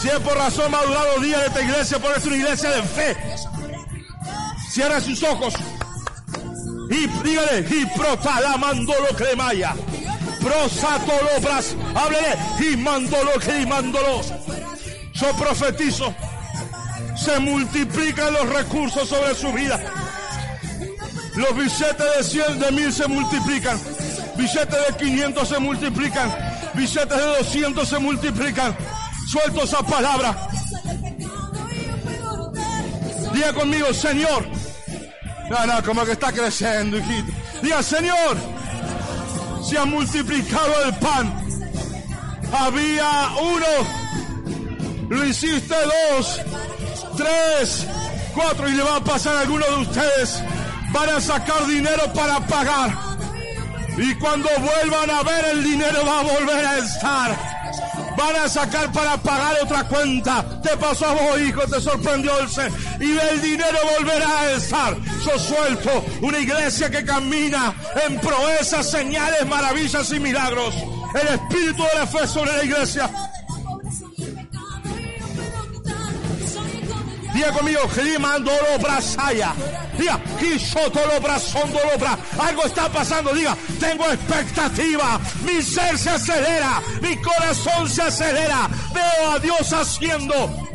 Si 0.00 0.08
es 0.08 0.18
por 0.20 0.36
razón 0.36 0.70
madurado 0.70 1.20
día 1.20 1.38
de 1.40 1.46
esta 1.46 1.62
iglesia, 1.62 1.98
por 1.98 2.16
eso 2.16 2.28
una 2.28 2.36
iglesia 2.36 2.70
de 2.70 2.82
fe. 2.82 3.16
Cierra 4.70 5.00
sus 5.00 5.22
ojos. 5.22 5.54
Y 6.90 7.06
dígale, 7.06 7.66
y 7.70 7.86
protala 7.98 8.56
mandolo 8.56 9.08
cremaya. 9.16 9.74
Prosatolobras. 10.40 11.76
Háblele, 11.94 12.36
y 12.60 12.76
mandolo 12.76 13.32
que 13.40 13.66
mandolo. 13.66 14.22
Yo 15.12 15.32
profetizo. 15.36 16.14
Se 17.16 17.38
multiplican 17.38 18.32
los 18.32 18.48
recursos 18.48 19.08
sobre 19.08 19.34
su 19.34 19.52
vida. 19.52 19.78
Los 21.36 21.54
billetes 21.54 22.16
de 22.16 22.24
100 22.24 22.58
de 22.58 22.72
mil 22.72 22.92
se 22.92 23.06
multiplican. 23.06 23.78
Billetes 24.36 24.86
de 24.88 24.96
500 24.96 25.48
se 25.48 25.58
multiplican 25.58 26.49
billetes 26.80 27.16
de 27.16 27.26
200 27.38 27.88
se 27.88 27.98
multiplican. 27.98 28.76
Suelto 29.28 29.64
esa 29.64 29.82
palabra. 29.82 30.48
Diga 33.32 33.52
conmigo, 33.52 33.92
Señor. 33.92 34.46
No, 35.50 35.82
como 35.84 36.04
que 36.04 36.12
está 36.12 36.32
creciendo, 36.32 36.98
hijito. 36.98 37.32
Diga, 37.62 37.82
Señor, 37.82 38.36
se 39.62 39.78
ha 39.78 39.84
multiplicado 39.84 40.84
el 40.84 40.94
pan. 40.96 41.46
Había 42.52 43.30
uno, 43.40 45.08
lo 45.08 45.24
hiciste 45.24 45.74
dos, 45.74 46.40
tres, 47.16 47.86
cuatro 48.34 48.68
y 48.68 48.72
le 48.72 48.82
va 48.82 48.96
a 48.96 49.04
pasar 49.04 49.36
a 49.36 49.40
alguno 49.40 49.66
de 49.66 49.76
ustedes. 49.82 50.42
Van 50.92 51.08
a 51.10 51.20
sacar 51.20 51.66
dinero 51.66 52.12
para 52.12 52.40
pagar 52.46 53.09
y 54.00 54.14
cuando 54.14 54.48
vuelvan 54.58 55.10
a 55.10 55.22
ver 55.22 55.44
el 55.52 55.62
dinero 55.62 56.04
va 56.06 56.20
a 56.20 56.22
volver 56.22 56.64
a 56.64 56.78
estar. 56.78 57.60
Van 58.16 58.36
a 58.36 58.48
sacar 58.48 58.90
para 58.92 59.16
pagar 59.18 59.56
otra 59.62 59.84
cuenta. 59.84 60.44
Te 60.62 60.76
pasó 60.76 61.06
a 61.06 61.12
vos, 61.12 61.40
hijo, 61.40 61.60
te 61.66 61.80
sorprendió 61.80 62.38
el 62.40 62.48
ser. 62.48 62.72
Y 62.98 63.16
el 63.16 63.40
dinero 63.42 63.78
volverá 63.98 64.40
a 64.40 64.50
estar. 64.52 64.96
Yo 65.24 65.38
suelto 65.38 66.04
una 66.22 66.38
iglesia 66.38 66.90
que 66.90 67.04
camina 67.04 67.74
en 68.06 68.18
proezas, 68.20 68.90
señales, 68.90 69.46
maravillas 69.46 70.10
y 70.12 70.20
milagros. 70.20 70.74
El 71.14 71.28
espíritu 71.34 71.82
de 71.82 71.98
la 71.98 72.06
fe 72.06 72.26
sobre 72.26 72.56
la 72.56 72.64
iglesia. 72.64 73.10
Diga 77.40 77.52
conmigo, 77.52 77.80
Grimandolo 77.96 78.78
Brasaya. 78.82 79.54
Diga, 79.96 80.20
Bra. 81.98 82.18
Algo 82.38 82.66
está 82.66 82.86
pasando. 82.90 83.32
Diga, 83.32 83.56
tengo 83.78 84.04
expectativa. 84.10 85.18
Mi 85.46 85.62
ser 85.62 85.96
se 85.96 86.10
acelera. 86.10 86.82
Mi 87.00 87.16
corazón 87.16 87.88
se 87.88 88.02
acelera. 88.02 88.68
Veo 88.92 89.30
a 89.30 89.38
Dios 89.38 89.72
haciendo 89.72 90.69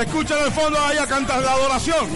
Escucha 0.00 0.38
en 0.38 0.44
el 0.46 0.52
fondo 0.52 0.78
ahí 0.80 0.96
a 0.98 1.06
cantar 1.06 1.42
la 1.42 1.52
adoración. 1.52 2.08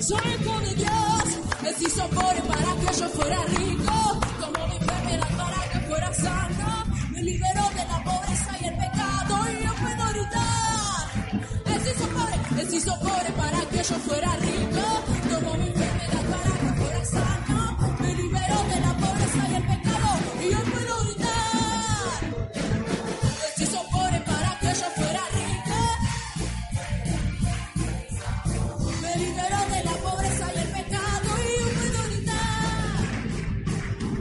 Soy 0.00 0.34
con 0.44 0.62
Dios, 0.76 1.24
Él 1.66 1.74
se 1.78 1.84
hizo 1.84 2.06
pobre 2.08 2.42
para 2.42 2.74
que 2.76 3.00
yo 3.00 3.08
fuera 3.08 3.42
rico, 3.44 4.20
como 4.38 4.66
mi 4.68 4.76
enfermedad 4.76 5.28
para 5.36 5.68
que 5.72 5.78
fuera 5.86 6.12
sano, 6.12 6.84
me 7.10 7.22
liberó 7.22 7.70
de 7.70 7.84
la 7.86 8.04
pobreza 8.04 8.50
y 8.60 8.66
el 8.66 8.76
pecado 8.76 9.46
y 9.50 9.64
yo 9.64 9.72
puedo 9.74 10.04
gritar. 10.12 11.08
Él 11.66 11.80
se 11.82 11.90
hizo 11.92 12.06
pobre, 12.08 12.60
Él 12.60 12.68
se 12.68 12.76
hizo 12.76 12.98
pobre 13.00 13.32
para 13.34 13.60
que 13.70 13.76
yo 13.78 13.94
fuera 14.00 14.36
rico, 14.36 14.43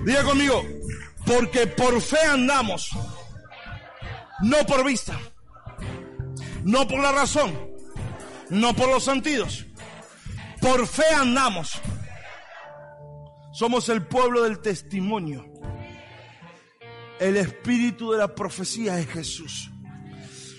Diga 0.05 0.23
conmigo, 0.23 0.63
porque 1.25 1.67
por 1.67 2.01
fe 2.01 2.19
andamos, 2.29 2.89
no 4.41 4.57
por 4.65 4.85
vista, 4.85 5.17
no 6.63 6.87
por 6.87 6.99
la 6.99 7.11
razón, 7.11 7.57
no 8.49 8.75
por 8.75 8.89
los 8.89 9.03
sentidos. 9.03 9.65
Por 10.59 10.87
fe 10.87 11.03
andamos. 11.13 11.81
Somos 13.51 13.89
el 13.89 14.05
pueblo 14.05 14.43
del 14.43 14.59
testimonio. 14.59 15.45
El 17.19 17.37
espíritu 17.37 18.11
de 18.11 18.17
la 18.17 18.33
profecía 18.33 18.99
es 18.99 19.07
Jesús. 19.07 19.69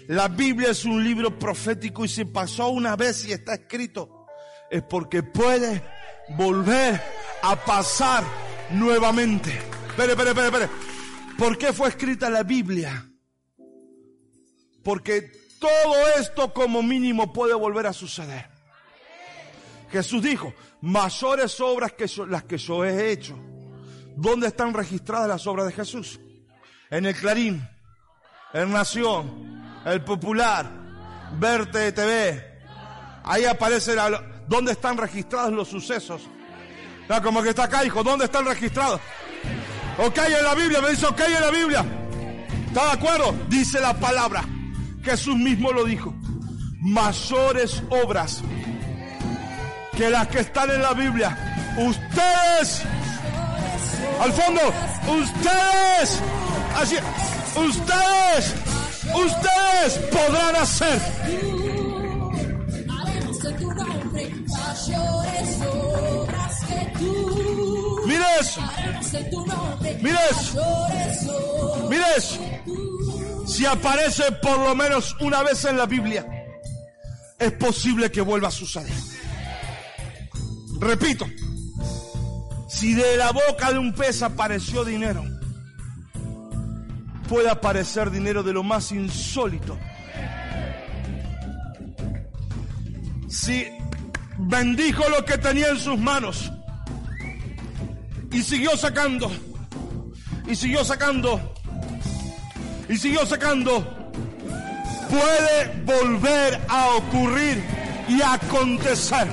La 0.08 0.28
Biblia 0.28 0.70
es 0.70 0.84
un 0.84 1.02
libro 1.02 1.38
profético 1.38 2.04
y 2.04 2.08
si 2.08 2.26
pasó 2.26 2.68
una 2.68 2.96
vez 2.96 3.24
y 3.24 3.32
está 3.32 3.54
escrito, 3.54 4.26
es 4.70 4.82
porque 4.82 5.22
puede 5.22 5.82
volver 6.36 7.02
a 7.42 7.56
pasar 7.56 8.24
nuevamente. 8.70 9.50
Espere, 9.88 10.12
espere, 10.12 10.46
espere. 10.46 10.68
¿Por 11.38 11.58
qué 11.58 11.72
fue 11.72 11.88
escrita 11.88 12.30
la 12.30 12.42
Biblia? 12.42 13.08
Porque 14.82 15.32
todo 15.58 16.08
esto 16.18 16.52
como 16.52 16.82
mínimo 16.82 17.32
puede 17.32 17.54
volver 17.54 17.86
a 17.86 17.92
suceder. 17.92 18.48
Jesús 19.90 20.22
dijo, 20.22 20.52
mayores 20.80 21.60
obras 21.60 21.92
que 21.92 22.06
las 22.28 22.44
que 22.44 22.58
yo 22.58 22.84
he 22.84 23.10
hecho. 23.10 23.38
¿Dónde 24.16 24.48
están 24.48 24.74
registradas 24.74 25.28
las 25.28 25.46
obras 25.46 25.66
de 25.66 25.72
Jesús? 25.72 26.20
En 26.90 27.06
el 27.06 27.14
Clarín, 27.14 27.66
en 28.52 28.72
Nación, 28.72 29.82
el 29.84 30.04
Popular, 30.04 30.70
Verte 31.38 31.90
TV. 31.92 32.60
Ahí 33.24 33.44
aparece 33.44 33.94
la, 33.94 34.44
dónde 34.46 34.72
están 34.72 34.96
registrados 34.96 35.52
los 35.52 35.68
sucesos. 35.68 36.28
No, 37.08 37.22
como 37.22 37.42
que 37.42 37.50
está 37.50 37.64
acá, 37.64 37.84
hijo, 37.84 38.02
¿dónde 38.02 38.24
están 38.24 38.44
registrados? 38.46 39.00
Ok 39.98 40.18
en 40.18 40.44
la 40.44 40.54
Biblia, 40.54 40.80
me 40.80 40.90
dice 40.90 41.06
ok 41.06 41.20
en 41.20 41.40
la 41.40 41.50
Biblia. 41.50 41.84
¿Está 42.66 42.86
de 42.86 42.92
acuerdo? 42.92 43.34
Dice 43.48 43.80
la 43.80 43.94
palabra. 43.94 44.44
Jesús 45.02 45.36
mismo 45.36 45.70
lo 45.70 45.84
dijo. 45.84 46.14
Mayores 46.80 47.82
obras 47.90 48.42
que 49.96 50.10
las 50.10 50.26
que 50.28 50.40
están 50.40 50.70
en 50.70 50.82
la 50.82 50.92
Biblia. 50.92 51.36
Ustedes, 51.78 52.82
al 54.20 54.32
fondo, 54.32 54.60
ustedes, 55.22 56.20
así, 56.76 56.96
ustedes, 57.56 58.54
ustedes 59.14 59.98
podrán 60.10 60.56
hacer. 60.56 61.00
Mire 68.24 68.40
eso. 68.40 68.60
Mire 70.02 70.18
eso. 70.30 71.86
Mire 71.88 72.04
eso. 72.16 72.40
Si 73.46 73.66
aparece 73.66 74.32
por 74.42 74.58
lo 74.58 74.74
menos 74.74 75.16
una 75.20 75.42
vez 75.42 75.64
en 75.64 75.76
la 75.76 75.86
Biblia, 75.86 76.26
es 77.38 77.52
posible 77.52 78.10
que 78.10 78.20
vuelva 78.20 78.48
a 78.48 78.50
suceder. 78.50 78.92
Repito, 80.80 81.26
si 82.68 82.94
de 82.94 83.16
la 83.16 83.30
boca 83.30 83.72
de 83.72 83.78
un 83.78 83.92
pez 83.92 84.22
apareció 84.22 84.84
dinero, 84.84 85.24
puede 87.28 87.50
aparecer 87.50 88.10
dinero 88.10 88.42
de 88.42 88.52
lo 88.52 88.62
más 88.62 88.92
insólito. 88.92 89.78
Si 93.28 93.66
bendijo 94.38 95.08
lo 95.08 95.24
que 95.24 95.38
tenía 95.38 95.68
en 95.68 95.78
sus 95.78 95.98
manos 95.98 96.50
y 98.34 98.42
siguió 98.42 98.76
sacando, 98.76 99.30
y 100.46 100.56
siguió 100.56 100.84
sacando, 100.84 101.54
y 102.88 102.96
siguió 102.96 103.24
sacando, 103.24 103.80
puede 105.08 105.82
volver 105.84 106.60
a 106.68 106.88
ocurrir 106.96 107.62
y 108.08 108.20
acontecer. 108.20 109.28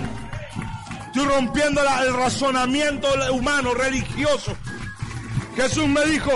Estoy 1.08 1.26
rompiendo 1.26 1.82
el 1.82 2.14
razonamiento 2.14 3.08
humano, 3.34 3.74
religioso. 3.74 4.56
Jesús 5.56 5.88
me 5.88 6.06
dijo, 6.06 6.32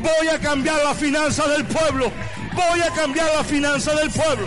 voy 0.00 0.28
a 0.28 0.38
cambiar 0.38 0.82
la 0.84 0.94
finanza 0.94 1.46
del 1.48 1.64
pueblo. 1.64 2.10
Voy 2.54 2.80
a 2.80 2.90
cambiar 2.94 3.28
la 3.36 3.44
finanza 3.44 3.92
del 3.96 4.10
pueblo. 4.10 4.46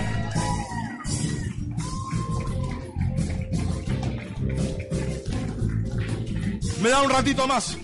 Me 6.88 6.92
da 6.92 7.02
un 7.02 7.10
ratito 7.10 7.46
más. 7.48 7.78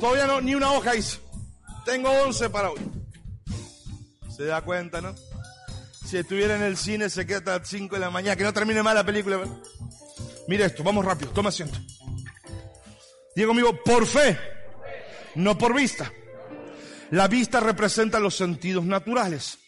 Todavía 0.00 0.26
no, 0.26 0.40
ni 0.40 0.54
una 0.54 0.72
hoja 0.72 0.96
hice. 0.96 1.18
Tengo 1.84 2.08
11 2.08 2.48
para 2.48 2.70
hoy. 2.70 2.80
Se 4.34 4.46
da 4.46 4.62
cuenta, 4.62 5.02
¿no? 5.02 5.14
Si 6.06 6.16
estuviera 6.16 6.56
en 6.56 6.62
el 6.62 6.78
cine 6.78 7.10
se 7.10 7.26
queda 7.26 7.36
hasta 7.36 7.58
las 7.58 7.68
5 7.68 7.96
de 7.96 8.00
la 8.00 8.08
mañana. 8.08 8.34
Que 8.34 8.44
no 8.44 8.54
termine 8.54 8.82
mal 8.82 8.94
la 8.94 9.04
película. 9.04 9.42
Mira 10.46 10.64
esto, 10.64 10.82
vamos 10.82 11.04
rápido, 11.04 11.32
toma 11.32 11.50
asiento. 11.50 11.78
Diego 13.36 13.52
amigo, 13.52 13.78
por 13.84 14.06
fe, 14.06 14.38
no 15.34 15.58
por 15.58 15.74
vista. 15.74 16.10
La 17.10 17.28
vista 17.28 17.60
representa 17.60 18.18
los 18.20 18.34
sentidos 18.34 18.86
naturales. 18.86 19.58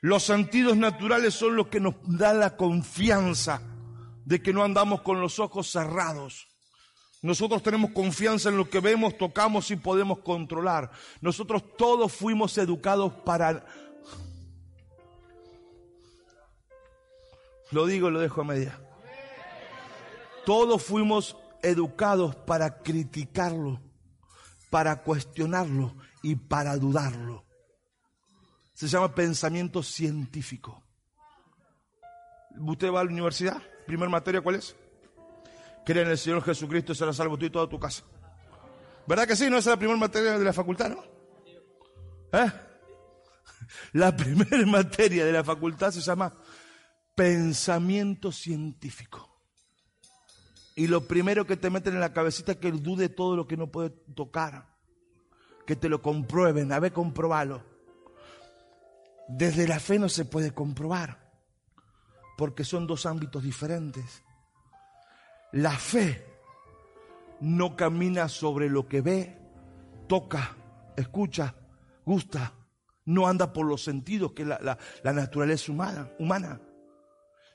Los 0.00 0.24
sentidos 0.24 0.76
naturales 0.76 1.32
son 1.32 1.54
los 1.54 1.68
que 1.68 1.78
nos 1.78 1.94
dan 2.02 2.40
la 2.40 2.56
confianza 2.56 3.62
de 4.24 4.42
que 4.42 4.52
no 4.52 4.64
andamos 4.64 5.02
con 5.02 5.20
los 5.20 5.38
ojos 5.38 5.70
cerrados. 5.70 6.48
Nosotros 7.20 7.62
tenemos 7.62 7.90
confianza 7.90 8.48
en 8.48 8.56
lo 8.56 8.70
que 8.70 8.80
vemos, 8.80 9.18
tocamos 9.18 9.70
y 9.70 9.76
podemos 9.76 10.20
controlar. 10.20 10.90
Nosotros 11.20 11.62
todos 11.76 12.12
fuimos 12.12 12.56
educados 12.58 13.12
para... 13.24 13.66
Lo 17.70 17.86
digo, 17.86 18.08
lo 18.10 18.20
dejo 18.20 18.40
a 18.40 18.44
media. 18.44 18.80
Todos 20.46 20.82
fuimos 20.82 21.36
educados 21.62 22.36
para 22.36 22.78
criticarlo, 22.78 23.80
para 24.70 25.02
cuestionarlo 25.02 25.94
y 26.22 26.36
para 26.36 26.76
dudarlo. 26.76 27.44
Se 28.74 28.86
llama 28.86 29.14
pensamiento 29.14 29.82
científico. 29.82 30.82
¿Usted 32.58 32.92
va 32.92 33.00
a 33.00 33.04
la 33.04 33.10
universidad? 33.10 33.60
¿Primer 33.86 34.08
materia 34.08 34.40
cuál 34.40 34.54
es? 34.54 34.76
Cree 35.88 36.02
en 36.02 36.10
el 36.10 36.18
Señor 36.18 36.44
Jesucristo 36.44 36.92
y 36.92 36.94
será 36.94 37.14
salvo 37.14 37.38
tú 37.38 37.46
y 37.46 37.50
toda 37.50 37.66
tu 37.66 37.80
casa. 37.80 38.02
¿Verdad 39.06 39.26
que 39.26 39.34
sí? 39.34 39.48
¿No 39.48 39.56
es 39.56 39.64
la 39.64 39.78
primera 39.78 39.98
materia 39.98 40.38
de 40.38 40.44
la 40.44 40.52
facultad, 40.52 40.90
no? 40.90 41.02
¿Eh? 42.30 42.52
La 43.94 44.14
primera 44.14 44.66
materia 44.66 45.24
de 45.24 45.32
la 45.32 45.42
facultad 45.42 45.90
se 45.90 46.02
llama 46.02 46.30
pensamiento 47.14 48.30
científico. 48.30 49.40
Y 50.76 50.88
lo 50.88 51.08
primero 51.08 51.46
que 51.46 51.56
te 51.56 51.70
meten 51.70 51.94
en 51.94 52.00
la 52.00 52.12
cabecita 52.12 52.52
es 52.52 52.58
que 52.58 52.70
dude 52.70 53.08
todo 53.08 53.34
lo 53.34 53.46
que 53.46 53.56
no 53.56 53.70
puede 53.70 53.88
tocar. 54.14 54.76
Que 55.66 55.74
te 55.74 55.88
lo 55.88 56.02
comprueben, 56.02 56.70
a 56.70 56.80
ver, 56.80 56.92
comprobalo. 56.92 57.64
Desde 59.26 59.66
la 59.66 59.80
fe 59.80 59.98
no 59.98 60.10
se 60.10 60.26
puede 60.26 60.52
comprobar, 60.52 61.32
porque 62.36 62.64
son 62.64 62.86
dos 62.86 63.06
ámbitos 63.06 63.42
diferentes. 63.42 64.22
La 65.52 65.72
fe 65.72 66.24
no 67.40 67.76
camina 67.76 68.28
sobre 68.28 68.68
lo 68.68 68.86
que 68.86 69.00
ve, 69.00 69.38
toca, 70.06 70.56
escucha, 70.96 71.54
gusta, 72.04 72.52
no 73.06 73.26
anda 73.26 73.52
por 73.52 73.66
los 73.66 73.82
sentidos 73.82 74.32
que 74.32 74.44
la, 74.44 74.58
la, 74.60 74.78
la 75.02 75.12
naturaleza 75.12 75.72
humana, 75.72 76.10
humana. 76.18 76.60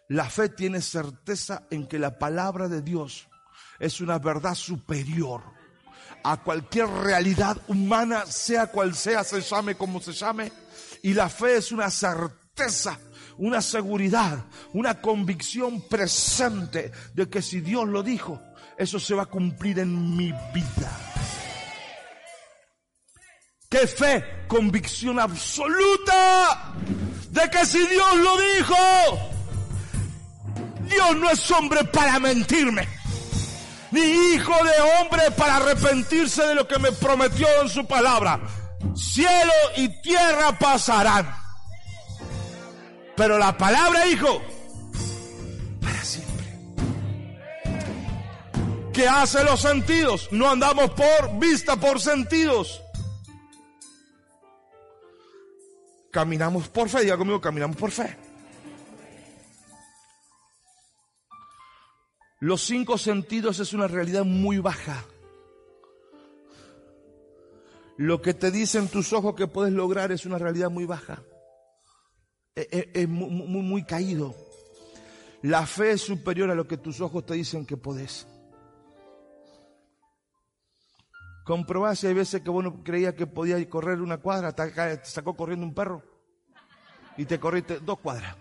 La 0.10 0.30
fe 0.30 0.50
tiene 0.50 0.82
certeza 0.82 1.68
en 1.70 1.88
que 1.88 2.00
la 2.00 2.18
palabra 2.18 2.68
de 2.68 2.82
Dios 2.82 3.28
es 3.80 4.02
una 4.02 4.20
verdad 4.20 4.56
superior 4.56 5.44
a 6.24 6.38
cualquier 6.38 6.88
realidad 6.88 7.58
humana, 7.68 8.26
sea 8.26 8.68
cual 8.68 8.96
sea, 8.96 9.24
se 9.24 9.42
llame 9.42 9.76
como 9.76 10.00
se 10.00 10.14
llame. 10.14 10.52
Y 11.02 11.14
la 11.14 11.30
fe 11.30 11.58
es 11.58 11.72
una 11.72 11.90
certeza, 11.90 12.98
una 13.38 13.62
seguridad, 13.62 14.46
una 14.74 15.02
convicción 15.02 15.82
presente 15.82 16.92
de 17.14 17.30
que 17.30 17.42
si 17.42 17.62
Dios 17.62 17.88
lo 17.88 18.04
dijo, 18.04 18.42
eso 18.78 19.00
se 19.00 19.14
va 19.14 19.24
a 19.24 19.28
cumplir 19.28 19.80
en 19.80 20.16
mi 20.16 20.32
vida. 20.54 21.00
¿Qué 23.70 23.88
fe? 23.88 24.46
Convicción 24.48 25.20
absoluta 25.20 26.74
de 27.30 27.50
que 27.50 27.66
si 27.66 27.80
Dios 27.88 28.18
lo 28.18 28.38
dijo, 28.38 28.76
Dios 30.82 31.16
no 31.16 31.30
es 31.32 31.52
hombre 31.52 31.84
para 31.86 32.20
mentirme, 32.20 32.88
ni 33.90 34.02
hijo 34.02 34.54
de 34.64 35.00
hombre 35.00 35.32
para 35.32 35.58
arrepentirse 35.58 36.46
de 36.46 36.56
lo 36.56 36.68
que 36.68 36.78
me 36.78 36.92
prometió 36.92 37.48
en 37.64 37.70
su 37.70 37.86
palabra. 37.88 38.42
Cielo 38.96 39.54
y 39.78 39.90
tierra 40.02 40.58
pasarán. 40.60 41.43
Pero 43.16 43.38
la 43.38 43.58
palabra, 43.58 44.08
hijo, 44.08 44.42
para 45.82 46.04
siempre. 46.04 46.46
¿Qué 48.92 49.08
hace 49.08 49.44
los 49.44 49.62
sentidos? 49.62 50.30
No 50.32 50.50
andamos 50.50 50.92
por 50.92 51.40
vista, 51.40 51.76
por 51.76 52.00
sentidos. 52.00 52.82
Caminamos 56.12 56.68
por 56.70 56.90
fe, 56.90 57.02
diga 57.02 57.18
conmigo, 57.18 57.42
caminamos 57.42 57.76
por 57.76 57.92
fe. 57.92 58.16
Los 62.40 62.62
cinco 62.62 62.98
sentidos 62.98 63.60
es 63.60 63.74
una 63.74 63.88
realidad 63.88 64.26
muy 64.26 64.60
baja. 64.60 65.06
Lo 67.98 68.22
que 68.22 68.34
te 68.34 68.52
dicen 68.52 68.90
tus 68.90 69.14
ojos 69.14 69.36
que 69.36 69.48
puedes 69.48 69.72
lograr 69.72 70.12
es 70.12 70.26
una 70.26 70.38
realidad 70.38 70.70
muy 70.70 70.86
baja. 70.86 71.24
Es, 72.56 72.68
e, 72.72 72.92
es 72.94 73.10
muy, 73.10 73.30
muy, 73.30 73.62
muy, 73.62 73.84
caído. 73.84 74.36
La 75.42 75.66
fe 75.66 75.92
es 75.92 76.02
superior 76.02 76.50
a 76.52 76.56
lo 76.56 76.68
que 76.68 76.78
tus 76.78 77.02
ojos 77.02 77.26
te 77.26 77.34
dicen 77.34 77.66
que 77.66 77.78
podés. 77.78 78.28
Comprobás 81.44 82.00
si 82.00 82.08
hay 82.08 82.14
veces 82.14 82.42
que 82.42 82.50
vos 82.50 82.64
no 82.64 82.84
creías 82.84 83.16
que 83.16 83.28
podías 83.28 83.66
correr 83.66 84.02
una 84.02 84.18
cuadra, 84.18 84.54
te 84.54 85.00
sacó 85.04 85.36
corriendo 85.36 85.66
un 85.66 85.74
perro 85.74 86.02
y 87.18 87.26
te 87.26 87.40
corriste 87.40 87.80
dos 87.80 88.00
cuadras. 88.00 88.36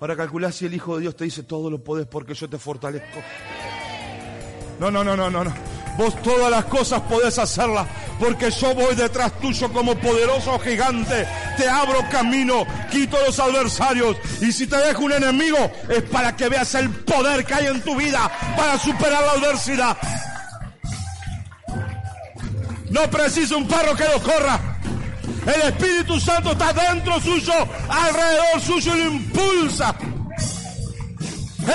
Ahora 0.00 0.16
calculá 0.16 0.50
si 0.50 0.66
el 0.66 0.74
Hijo 0.74 0.96
de 0.96 1.02
Dios 1.02 1.16
te 1.16 1.24
dice 1.24 1.42
todo 1.42 1.70
lo 1.70 1.82
podés 1.82 2.06
porque 2.06 2.34
yo 2.34 2.48
te 2.48 2.58
fortalezco. 2.58 3.20
No, 4.80 4.90
no, 4.90 5.04
no, 5.04 5.16
no, 5.16 5.30
no, 5.30 5.44
no. 5.44 5.54
Vos 5.96 6.20
todas 6.22 6.50
las 6.50 6.64
cosas 6.64 7.02
podés 7.02 7.38
hacerlas 7.38 7.86
porque 8.18 8.50
yo 8.50 8.74
voy 8.74 8.94
detrás 8.94 9.38
tuyo 9.38 9.72
como 9.72 9.94
poderoso 9.94 10.58
gigante. 10.58 11.26
Te 11.56 11.68
abro 11.68 12.08
camino, 12.10 12.66
quito 12.90 13.16
los 13.24 13.38
adversarios 13.38 14.16
y 14.40 14.50
si 14.50 14.66
te 14.66 14.76
dejo 14.76 15.04
un 15.04 15.12
enemigo 15.12 15.58
es 15.88 16.02
para 16.02 16.34
que 16.34 16.48
veas 16.48 16.74
el 16.74 16.90
poder 16.90 17.44
que 17.44 17.54
hay 17.54 17.66
en 17.66 17.80
tu 17.80 17.94
vida 17.96 18.30
para 18.56 18.78
superar 18.78 19.22
la 19.22 19.32
adversidad. 19.32 19.96
No 22.90 23.10
precisa 23.10 23.56
un 23.56 23.66
perro 23.66 23.94
que 23.96 24.04
lo 24.04 24.20
corra. 24.20 24.60
El 25.46 25.62
Espíritu 25.62 26.18
Santo 26.20 26.52
está 26.52 26.72
dentro 26.72 27.20
suyo, 27.20 27.52
alrededor 27.88 28.60
suyo 28.60 28.96
y 28.96 28.98
lo 28.98 29.10
impulsa. 29.12 29.94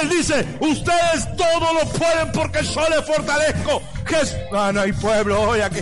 Él 0.02 0.10
dice, 0.10 0.46
ustedes 0.60 1.36
todo 1.36 1.74
lo 1.74 1.90
pueden 1.90 2.32
porque 2.32 2.64
yo 2.64 2.90
les 2.90 3.06
fortalezco. 3.06 3.82
Ah, 4.54 4.72
no 4.74 4.82
hay 4.82 4.92
pueblo 4.94 5.42
hoy 5.42 5.62
aquí. 5.62 5.80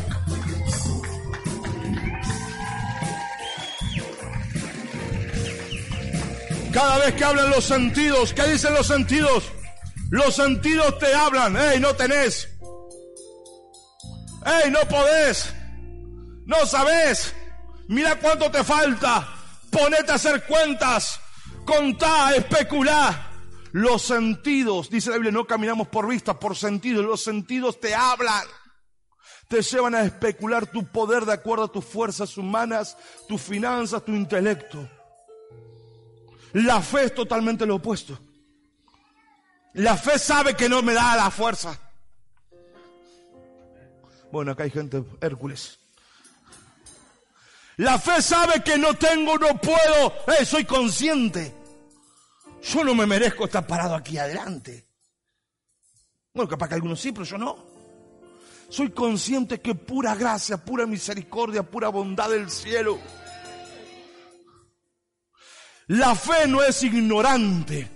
Cada 6.77 6.99
vez 6.99 7.15
que 7.15 7.23
hablan 7.23 7.49
los 7.49 7.65
sentidos, 7.65 8.35
¿qué 8.35 8.43
dicen 8.43 8.71
los 8.75 8.85
sentidos? 8.85 9.45
Los 10.11 10.35
sentidos 10.35 10.99
te 10.99 11.11
hablan, 11.11 11.57
hey, 11.57 11.79
no 11.79 11.95
tenés. 11.95 12.47
Hey, 14.45 14.69
no 14.69 14.81
podés. 14.81 15.51
No 16.45 16.67
sabés. 16.67 17.33
Mira 17.87 18.19
cuánto 18.19 18.51
te 18.51 18.63
falta. 18.63 19.27
Ponete 19.71 20.11
a 20.11 20.15
hacer 20.15 20.45
cuentas. 20.45 21.19
Contá, 21.65 22.35
especulá. 22.35 23.31
Los 23.71 24.03
sentidos, 24.03 24.91
dice 24.91 25.09
la 25.09 25.15
Biblia, 25.15 25.31
no 25.31 25.47
caminamos 25.47 25.87
por 25.87 26.07
vista, 26.07 26.39
por 26.39 26.55
sentidos. 26.55 27.03
Los 27.03 27.23
sentidos 27.23 27.79
te 27.79 27.95
hablan. 27.95 28.45
Te 29.49 29.63
llevan 29.63 29.95
a 29.95 30.03
especular 30.03 30.67
tu 30.67 30.85
poder 30.91 31.25
de 31.25 31.33
acuerdo 31.33 31.63
a 31.63 31.71
tus 31.71 31.85
fuerzas 31.85 32.37
humanas, 32.37 32.95
tus 33.27 33.41
finanzas, 33.41 34.05
tu 34.05 34.11
intelecto. 34.11 34.87
La 36.57 36.81
fe 36.81 37.03
es 37.03 37.13
totalmente 37.13 37.67
lo 37.67 37.75
opuesto. 37.75 38.17
La 39.73 39.95
fe 39.95 40.17
sabe 40.17 40.55
que 40.55 40.67
no 40.67 40.81
me 40.81 40.93
da 40.93 41.15
la 41.15 41.29
fuerza. 41.29 41.79
Bueno, 44.31 44.51
acá 44.51 44.63
hay 44.63 44.71
gente 44.71 45.03
Hércules. 45.21 45.77
La 47.75 47.99
fe 47.99 48.23
sabe 48.23 48.63
que 48.63 48.75
no 48.79 48.95
tengo, 48.95 49.37
no 49.37 49.61
puedo. 49.61 50.13
Eh, 50.39 50.45
soy 50.45 50.65
consciente. 50.65 51.53
Yo 52.63 52.83
no 52.83 52.95
me 52.95 53.05
merezco 53.05 53.45
estar 53.45 53.67
parado 53.67 53.93
aquí 53.93 54.17
adelante. 54.17 54.87
Bueno, 56.33 56.49
capaz 56.49 56.69
que 56.69 56.75
algunos 56.75 56.99
sí, 56.99 57.11
pero 57.11 57.23
yo 57.23 57.37
no. 57.37 57.67
Soy 58.69 58.89
consciente 58.89 59.61
que 59.61 59.75
pura 59.75 60.15
gracia, 60.15 60.57
pura 60.57 60.87
misericordia, 60.87 61.61
pura 61.61 61.89
bondad 61.89 62.31
del 62.31 62.49
cielo. 62.49 62.97
La 65.87 66.15
fe 66.15 66.47
no 66.47 66.61
es 66.63 66.83
ignorante. 66.83 67.87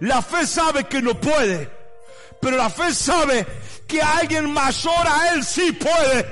La 0.00 0.22
fe 0.22 0.46
sabe 0.46 0.84
que 0.84 1.02
no 1.02 1.20
puede. 1.20 1.68
Pero 2.40 2.56
la 2.56 2.70
fe 2.70 2.94
sabe 2.94 3.46
que 3.86 4.00
alguien 4.00 4.50
mayor 4.50 5.06
a 5.06 5.34
él 5.34 5.44
sí 5.44 5.72
puede 5.72 6.26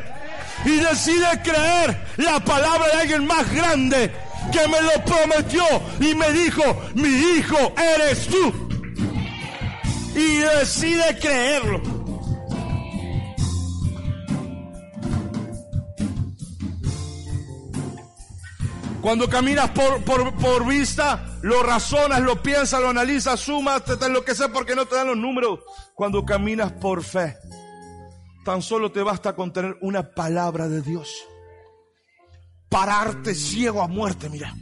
y 0.64 0.76
decide 0.76 1.26
creer 1.42 2.06
la 2.16 2.40
palabra 2.40 2.86
de 2.88 3.00
alguien 3.00 3.26
más 3.26 3.52
grande 3.52 4.10
que 4.50 4.68
me 4.68 4.80
lo 4.80 5.04
prometió 5.04 5.64
y 6.00 6.14
me 6.14 6.32
dijo, 6.32 6.62
mi 6.94 7.08
hijo 7.08 7.74
eres 7.76 8.26
tú. 8.26 8.68
Y 10.14 10.38
decide 10.38 11.18
creerlo. 11.20 11.97
Cuando 19.00 19.28
caminas 19.28 19.70
por, 19.70 20.02
por, 20.04 20.34
por, 20.34 20.66
vista, 20.66 21.38
lo 21.42 21.62
razonas, 21.62 22.20
lo 22.20 22.42
piensas, 22.42 22.80
lo 22.80 22.88
analizas, 22.88 23.40
sumas, 23.40 23.84
te, 23.84 24.08
lo 24.08 24.24
que 24.24 24.34
sea 24.34 24.48
porque 24.48 24.74
no 24.74 24.86
te 24.86 24.96
dan 24.96 25.06
los 25.06 25.16
números. 25.16 25.60
Cuando 25.94 26.24
caminas 26.24 26.72
por 26.72 27.02
fe, 27.04 27.36
Tan 28.48 28.62
solo 28.62 28.90
te 28.90 29.02
basta 29.02 29.36
con 29.36 29.52
tener 29.52 29.76
una 29.82 30.14
palabra 30.14 30.70
de 30.70 30.80
Dios. 30.80 31.14
Pararte 32.70 33.34
ciego 33.34 33.82
a 33.82 33.88
muerte, 33.88 34.30
mira. 34.30 34.54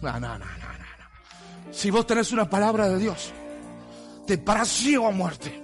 No, 0.00 0.12
no, 0.12 0.38
no, 0.38 0.38
no, 0.38 0.44
no. 0.44 1.72
Si 1.72 1.90
vos 1.90 2.06
tenés 2.06 2.30
una 2.30 2.48
palabra 2.48 2.88
de 2.88 2.98
Dios, 2.98 3.32
te 4.28 4.38
paras 4.38 4.68
ciego 4.68 5.08
a 5.08 5.10
muerte. 5.10 5.60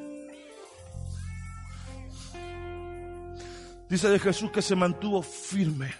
Dice 3.88 4.08
de 4.08 4.18
Jesús 4.18 4.50
que 4.50 4.60
se 4.60 4.74
mantuvo 4.74 5.22
firme, 5.22 5.94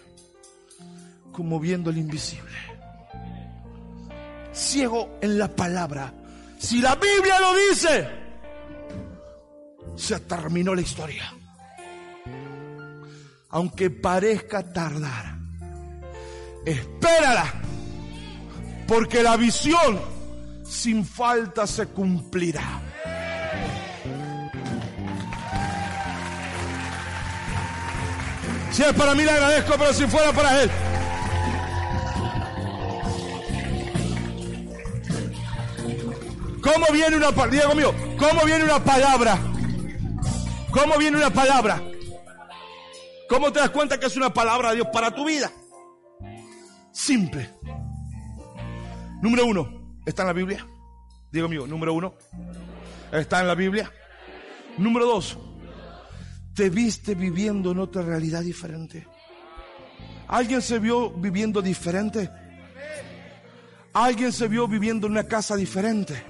como 1.39 1.61
viendo 1.61 1.91
el 1.91 1.99
invisible. 1.99 2.59
Ciego 4.53 5.21
en 5.23 5.39
la 5.39 5.47
palabra. 5.47 6.13
Si 6.59 6.81
la 6.81 6.97
Biblia 6.97 7.39
lo 7.39 7.55
dice, 7.55 8.09
se 9.95 10.19
terminó 10.19 10.75
la 10.75 10.81
historia. 10.81 11.33
Aunque 13.51 13.89
parezca 13.89 14.73
tardar, 14.73 15.39
espérala, 16.67 17.55
porque 18.89 19.23
la 19.23 19.37
visión 19.37 20.01
sin 20.65 21.07
falta 21.07 21.69
se 21.69 21.87
cumplirá. 21.87 22.83
Si 28.73 28.83
es 28.83 28.93
para 28.93 29.15
mí 29.15 29.23
le 29.23 29.31
agradezco, 29.31 29.77
pero 29.79 29.95
si 29.95 30.05
fuera 30.09 30.33
para 30.33 30.65
él. 30.65 30.71
¿Cómo 36.63 36.87
viene 36.93 37.17
una 37.17 37.33
palabra? 37.33 37.75
mío, 37.75 37.95
¿cómo 38.19 38.45
viene 38.45 38.65
una 38.65 38.83
palabra? 38.83 39.39
¿Cómo 40.71 40.99
viene 40.99 41.17
una 41.17 41.31
palabra? 41.31 41.83
¿Cómo 43.29 43.53
te 43.53 43.61
das 43.61 43.71
cuenta 43.71 43.99
que 43.99 44.07
es 44.07 44.17
una 44.17 44.33
palabra 44.33 44.71
de 44.71 44.77
Dios 44.77 44.89
para 44.93 45.15
tu 45.15 45.27
vida? 45.27 45.51
Simple. 46.93 47.51
Número 49.23 49.47
uno, 49.47 50.01
¿está 50.07 50.23
en 50.23 50.29
la 50.29 50.33
Biblia? 50.33 50.67
Digo 51.31 51.49
mío, 51.49 51.67
número 51.67 51.93
uno, 51.93 52.15
¿está 53.13 53.41
en 53.41 53.49
la 53.49 53.55
Biblia? 53.55 53.93
Número 54.79 55.07
dos, 55.07 55.39
¿te 56.55 56.71
viste 56.71 57.15
viviendo 57.15 57.73
en 57.73 57.81
otra 57.81 58.03
realidad 58.03 58.43
diferente? 58.43 59.07
¿Alguien 60.29 60.63
se 60.63 60.79
vio 60.79 61.11
viviendo 61.11 61.61
diferente? 61.61 62.31
¿Alguien 63.93 64.33
se 64.33 64.47
vio 64.49 64.69
viviendo 64.69 65.07
en 65.07 65.13
una 65.13 65.25
casa 65.25 65.57
diferente? 65.57 66.23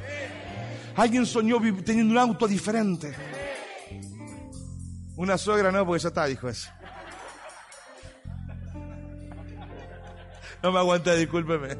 ¿Alguien 0.98 1.24
soñó 1.26 1.58
teniendo 1.84 2.10
un 2.10 2.18
auto 2.18 2.48
diferente? 2.48 3.14
Una 5.14 5.38
suegra 5.38 5.70
no, 5.70 5.86
porque 5.86 6.02
ya 6.02 6.08
está, 6.08 6.26
dijo 6.26 6.48
eso. 6.48 6.68
No 10.60 10.72
me 10.72 10.78
aguanté, 10.80 11.16
discúlpeme. 11.16 11.76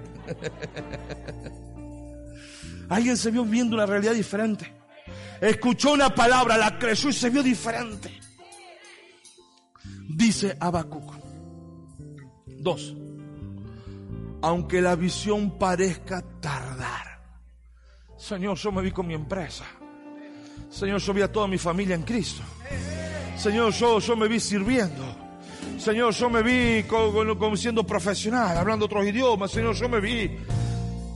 Alguien 2.88 3.16
se 3.16 3.33
vio 3.33 3.44
viendo 3.44 3.74
una 3.74 3.87
realidad 3.87 4.14
diferente. 4.14 4.72
Escuchó 5.40 5.94
una 5.94 6.14
palabra, 6.14 6.57
la 6.57 6.78
creyó 6.78 7.09
y 7.09 7.12
se 7.12 7.28
vio 7.28 7.42
diferente. 7.42 8.20
Dice 10.11 10.57
Habacuc. 10.61 11.12
Dos. 12.46 12.94
Aunque 14.42 14.81
la 14.81 14.94
visión 14.94 15.59
parezca 15.59 16.22
tardar. 16.40 17.17
Señor, 18.18 18.59
yo 18.59 18.72
me 18.72 18.83
vi 18.83 18.90
con 18.90 19.07
mi 19.07 19.14
empresa. 19.14 19.64
Señor, 20.68 21.00
yo 21.00 21.14
vi 21.14 21.22
a 21.22 21.33
toda 21.33 21.46
mi 21.46 21.57
familia 21.57 21.94
en 21.94 22.02
Cristo. 22.02 22.42
Señor, 23.37 23.72
yo, 23.72 24.00
yo 24.00 24.16
me 24.16 24.26
vi 24.26 24.40
sirviendo. 24.40 25.04
Señor, 25.78 26.12
yo 26.12 26.28
me 26.28 26.42
vi 26.42 26.83
como, 26.83 27.57
siendo 27.57 27.85
profesional, 27.85 28.59
hablando 28.59 28.87
otros 28.87 29.07
idiomas. 29.07 29.52
Señor, 29.52 29.76
yo 29.76 29.88
me 29.88 30.00
vi, 30.00 30.37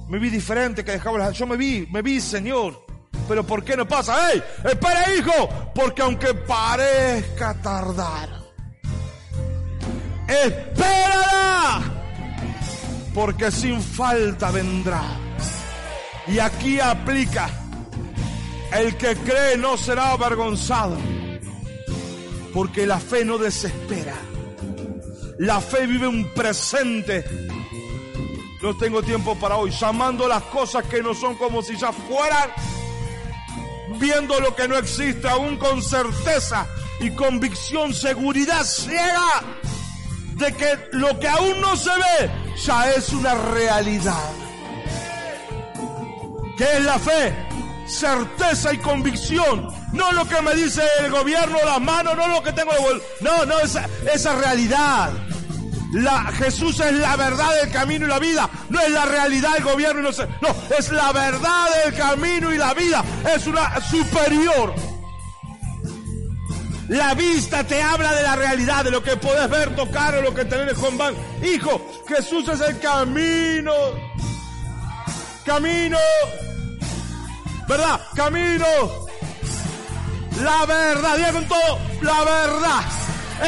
me 0.09 0.19
vi 0.21 0.31
diferente 0.31 0.85
que 0.85 0.93
dejaba 0.93 1.19
las... 1.19 1.37
Yo 1.37 1.47
me 1.47 1.57
vi, 1.57 1.88
me 1.91 2.01
vi, 2.01 2.21
Señor. 2.21 2.87
Pero 3.29 3.45
¿por 3.45 3.65
qué 3.65 3.77
no 3.77 3.87
pasa? 3.87 4.31
¡Ey! 4.33 4.43
¡Espera, 4.65 5.05
hijo! 5.17 5.73
Porque 5.75 6.03
aunque 6.03 6.35
parezca 6.35 7.55
tardar, 7.62 8.29
espera 10.29 11.81
Porque 13.12 13.51
sin 13.51 13.81
falta 13.81 14.51
vendrá. 14.51 15.22
Y 16.27 16.39
aquí 16.39 16.79
aplica, 16.79 17.51
el 18.73 18.97
que 18.97 19.17
cree 19.17 19.57
no 19.57 19.77
será 19.77 20.13
avergonzado, 20.13 20.97
porque 22.55 22.87
la 22.87 22.99
fe 22.99 23.25
no 23.25 23.39
desespera. 23.39 24.15
La 25.39 25.61
fe 25.61 25.87
vive 25.87 26.07
un 26.07 26.33
presente. 26.33 27.25
No 28.63 28.77
tengo 28.77 29.03
tiempo 29.03 29.35
para 29.35 29.57
hoy, 29.57 29.71
llamando 29.73 30.29
las 30.29 30.43
cosas 30.45 30.85
que 30.85 31.03
no 31.03 31.15
son 31.15 31.35
como 31.35 31.63
si 31.63 31.77
ya 31.77 31.91
fueran, 31.93 32.51
viendo 33.99 34.39
lo 34.39 34.55
que 34.55 34.69
no 34.69 34.77
existe 34.77 35.29
aún 35.29 35.57
con 35.57 35.83
certeza 35.83 36.67
y 37.01 37.11
convicción, 37.11 37.93
seguridad 37.93 38.63
ciega 38.65 39.43
de 40.37 40.55
que 40.55 40.79
lo 40.93 41.19
que 41.19 41.29
aún 41.29 41.61
no 41.61 41.77
se 41.77 41.91
ve 41.91 42.31
ya 42.65 42.91
es 42.93 43.09
una 43.11 43.35
realidad. 43.35 44.31
¿Qué 46.57 46.65
es 46.77 46.85
la 46.85 46.99
fe? 46.99 47.35
Certeza 47.87 48.73
y 48.73 48.79
convicción. 48.79 49.69
No 49.93 50.12
lo 50.12 50.27
que 50.27 50.41
me 50.43 50.55
dice 50.55 50.83
el 51.01 51.11
gobierno, 51.11 51.59
las 51.65 51.81
manos, 51.81 52.17
no 52.17 52.29
lo 52.29 52.43
que 52.43 52.53
tengo 52.53 52.73
de 52.73 53.03
No, 53.21 53.45
no, 53.45 53.59
esa, 53.59 53.88
esa 54.12 54.35
realidad. 54.37 55.12
Jesús 56.38 56.81
es 56.81 56.93
la 56.95 57.17
verdad 57.17 57.55
del 57.61 57.71
camino 57.71 58.07
y 58.07 58.09
la 58.09 58.19
vida. 58.19 58.49
No 58.71 58.81
es 58.81 58.91
la 58.91 59.05
realidad 59.05 59.53
del 59.55 59.65
gobierno 59.65 60.01
y 60.01 60.05
no 60.05 60.12
sé. 60.12 60.27
No, 60.41 60.49
es 60.79 60.91
la 60.91 61.12
verdad 61.12 61.67
del 61.85 61.95
camino 61.95 62.53
y 62.53 62.59
la 62.59 62.73
vida. 62.73 63.05
Es 63.35 63.47
una 63.47 63.81
superior. 63.81 64.75
La 66.88 67.15
vista 67.15 67.65
te 67.65 67.81
habla 67.81 68.15
de 68.15 68.23
la 68.23 68.37
realidad, 68.37 68.85
de 68.85 68.91
lo 68.91 69.03
que 69.03 69.17
puedes 69.17 69.49
ver, 69.49 69.75
tocar 69.75 70.15
o 70.15 70.23
lo 70.23 70.35
que 70.35 70.45
tenés 70.45 70.75
con 70.75 70.99
van. 70.99 71.15
Hijo, 71.43 71.81
Jesús 72.07 72.49
es 72.49 72.61
el 72.61 72.79
camino 72.81 73.73
camino, 75.44 75.98
¿verdad? 77.68 78.00
Camino, 78.14 78.66
la 80.40 80.66
verdad, 80.66 81.16
diga 81.16 81.33
con 81.33 81.44
todo, 81.46 81.78
la 82.00 82.24
verdad, 82.24 82.81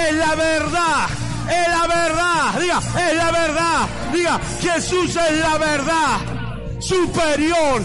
es 0.09 0.14
la 0.14 0.35
verdad, 0.35 1.09
es 1.48 1.68
la 1.68 1.87
verdad, 1.87 2.61
diga, 2.61 2.78
es 2.78 3.16
la 3.16 3.30
verdad, 3.30 3.88
diga, 4.12 4.40
Jesús 4.61 5.16
es 5.16 5.38
la 5.40 5.59
verdad, 5.59 6.18
superior 6.80 7.85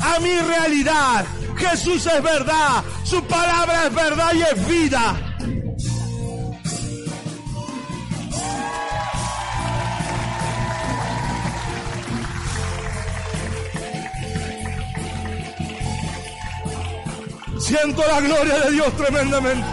a 0.00 0.20
mi 0.20 0.38
realidad. 0.38 1.24
Jesús 1.56 2.06
es 2.06 2.22
verdad, 2.22 2.84
su 3.04 3.22
palabra 3.24 3.86
es 3.86 3.94
verdad 3.94 4.32
y 4.34 4.42
es 4.42 4.68
vida. 4.68 5.27
Siento 17.58 18.02
la 18.06 18.20
gloria 18.20 18.58
de 18.60 18.70
Dios 18.70 18.96
tremendamente. 18.96 19.66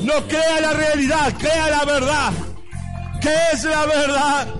No 0.00 0.28
crea 0.28 0.60
la 0.60 0.72
realidad, 0.74 1.34
crea 1.38 1.70
la 1.70 1.84
verdad. 1.84 2.32
¿Qué 3.22 3.34
es 3.52 3.64
la 3.64 3.86
verdad? 3.86 4.54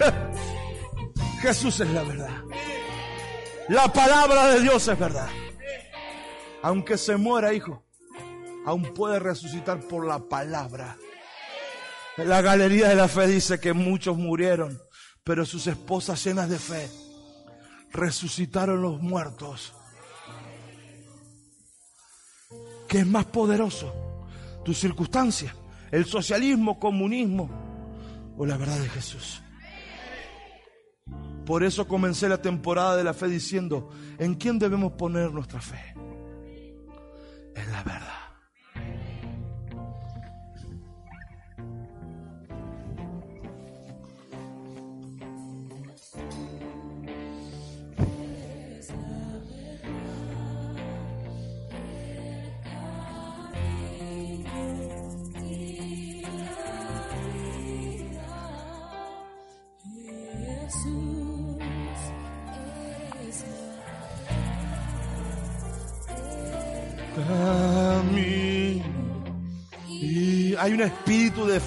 Jesús 1.40 1.80
es 1.80 1.90
la 1.90 2.02
verdad. 2.02 2.42
La 3.68 3.92
palabra 3.92 4.48
de 4.48 4.60
Dios 4.60 4.88
es 4.88 4.98
verdad. 4.98 5.28
Aunque 6.62 6.98
se 6.98 7.16
muera, 7.16 7.52
hijo, 7.52 7.84
aún 8.64 8.82
puede 8.94 9.20
resucitar 9.20 9.78
por 9.80 10.04
la 10.04 10.18
palabra. 10.18 10.96
La 12.16 12.40
galería 12.42 12.88
de 12.88 12.96
la 12.96 13.06
fe 13.06 13.28
dice 13.28 13.60
que 13.60 13.72
muchos 13.72 14.16
murieron 14.16 14.80
pero 15.26 15.44
sus 15.44 15.66
esposas 15.66 16.24
llenas 16.24 16.48
de 16.48 16.56
fe 16.56 16.88
resucitaron 17.90 18.80
los 18.80 19.02
muertos. 19.02 19.72
¿Qué 22.86 23.00
es 23.00 23.06
más 23.08 23.24
poderoso? 23.24 23.92
¿Tu 24.64 24.72
circunstancia? 24.72 25.52
¿El 25.90 26.04
socialismo, 26.04 26.78
comunismo 26.78 27.50
o 28.38 28.46
la 28.46 28.56
verdad 28.56 28.78
de 28.78 28.88
Jesús? 28.88 29.42
Por 31.44 31.64
eso 31.64 31.88
comencé 31.88 32.28
la 32.28 32.40
temporada 32.40 32.96
de 32.96 33.02
la 33.02 33.12
fe 33.12 33.26
diciendo, 33.26 33.90
¿en 34.18 34.36
quién 34.36 34.60
debemos 34.60 34.92
poner 34.92 35.32
nuestra 35.32 35.60
fe? 35.60 35.96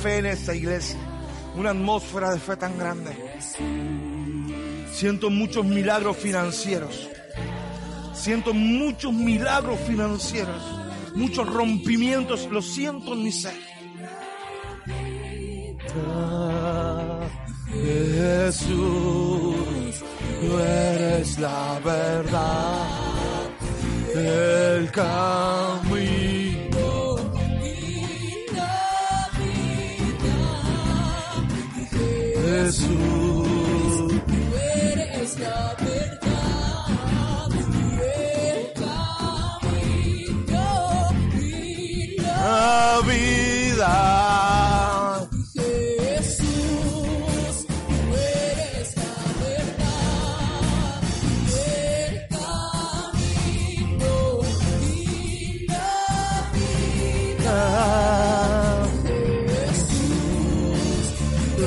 Fe 0.02 0.18
en 0.18 0.26
esta 0.28 0.56
iglesia, 0.56 0.98
una 1.56 1.72
atmósfera 1.72 2.32
de 2.32 2.40
fe 2.40 2.56
tan 2.56 2.78
grande. 2.78 3.12
Siento 4.92 5.30
muchos 5.30 5.66
milagros 5.66 6.18
financieros. 6.18 7.10
Siento 8.14 8.54
muchos 8.54 9.14
milagros 9.14 9.80
financieros, 9.88 10.62
muchos 11.16 11.48
rompimientos, 11.48 12.50
lo 12.52 12.62
siento 12.62 13.14
en 13.14 13.24
mi 13.24 13.32
ser. 13.32 13.54
Jesús, 17.72 19.56
tú 20.42 20.60
eres 20.60 21.40
la 21.40 21.80
verdad 21.84 22.88
el 24.16 24.92
camino 24.92 25.59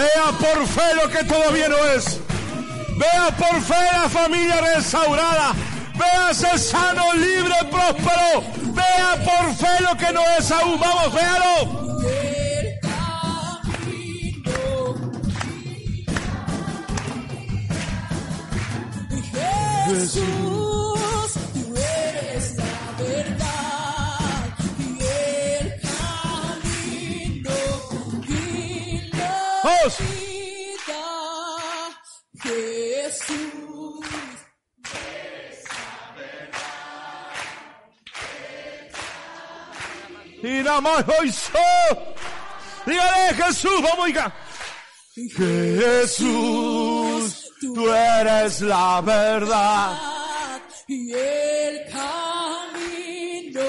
Vea 0.00 0.32
por 0.38 0.66
fe 0.66 0.94
lo 0.94 1.10
que 1.10 1.22
todavía 1.24 1.68
no 1.68 1.76
es. 1.88 2.18
Vea 2.96 3.36
por 3.36 3.60
fe 3.60 3.74
la 3.92 4.08
familia 4.08 4.58
restaurada. 4.74 5.52
Véase 5.94 6.58
sano, 6.58 7.12
libre, 7.12 7.54
próspero. 7.70 8.42
Vea 8.72 9.10
por 9.28 9.54
fe 9.54 9.82
lo 9.82 9.94
que 9.98 10.10
no 10.10 10.22
es 10.38 10.50
aún. 10.50 10.80
Vamos, 10.80 11.12
véalo. 11.12 11.80
Jesús, 19.86 20.59
Dígale 42.86 43.34
Jesús, 43.34 43.82
vamos. 43.82 44.08
Jesús, 45.36 47.52
tú 47.60 47.92
eres 47.92 48.62
la 48.62 49.02
verdad. 49.02 49.98
y 50.88 51.12
el 51.12 51.84
camino 51.92 53.60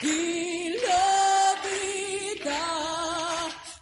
y 0.00 0.68
la 0.86 1.54
vida. 1.66 2.62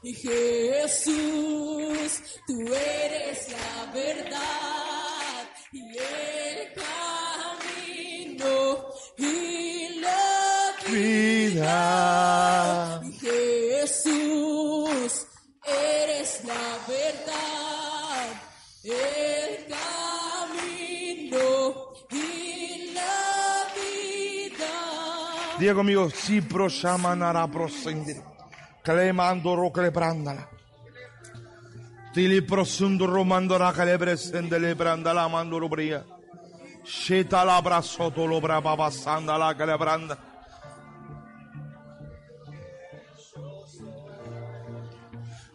Y 0.02 0.14
Jesús, 0.14 2.22
tú 2.46 2.74
eres 2.74 3.50
la 3.50 3.92
verdad 3.92 5.44
y 5.72 5.98
el 5.98 6.72
camino 6.82 8.54
y 9.18 10.00
la 10.00 10.72
Vida. 10.90 11.33
Y 11.54 11.58
Jesús, 13.20 15.12
eres 15.64 16.44
la 16.44 16.78
verdad, 16.88 18.26
el 18.82 19.64
camino 19.68 21.44
y 22.10 22.92
la 22.92 23.68
vida. 23.76 24.74
Diga 25.58 25.74
conmigo, 25.74 26.10
si 26.10 26.40
proshamanara 26.40 27.46
prosendere. 27.46 28.24
Clemando 28.82 29.54
rocle 29.56 29.92
prandala. 29.92 30.48
Tili 32.12 32.42
prosunduro 32.42 33.24
mandora 33.24 33.72
calebre 33.72 34.16
sendele 34.16 34.74
brandala 34.74 35.28
mandoro 35.28 35.68
bria. 35.68 36.04
Sheta 36.84 37.44
la 37.44 37.62
brasoto 37.62 38.26
lo 38.26 38.40
brava 38.40 38.76
passanda 38.76 39.38
la 39.38 39.54
calebranda. 39.56 40.33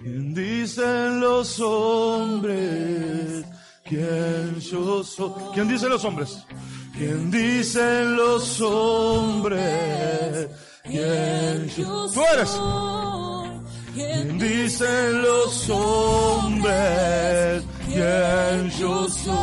¿Quién 0.02 0.34
dicen 0.34 1.20
los 1.20 1.60
hombres? 1.60 3.44
¿Quién 3.84 4.58
yo 4.62 5.04
soy? 5.04 5.32
¿Quién 5.54 5.68
dicen 5.68 5.90
los 5.90 6.06
hombres? 6.06 6.46
¿Quién 6.98 7.30
dicen 7.30 8.16
los 8.16 8.62
hombres? 8.62 10.48
¿Quién 10.84 11.68
yo 11.76 12.10
Tú 12.14 12.22
eres. 12.34 12.58
¿Quién 13.94 14.40
dicen 14.40 15.22
los 15.22 15.70
hombres? 15.70 17.64
¿Quién 17.86 18.70
yo 18.80 19.10
soy? 19.10 19.36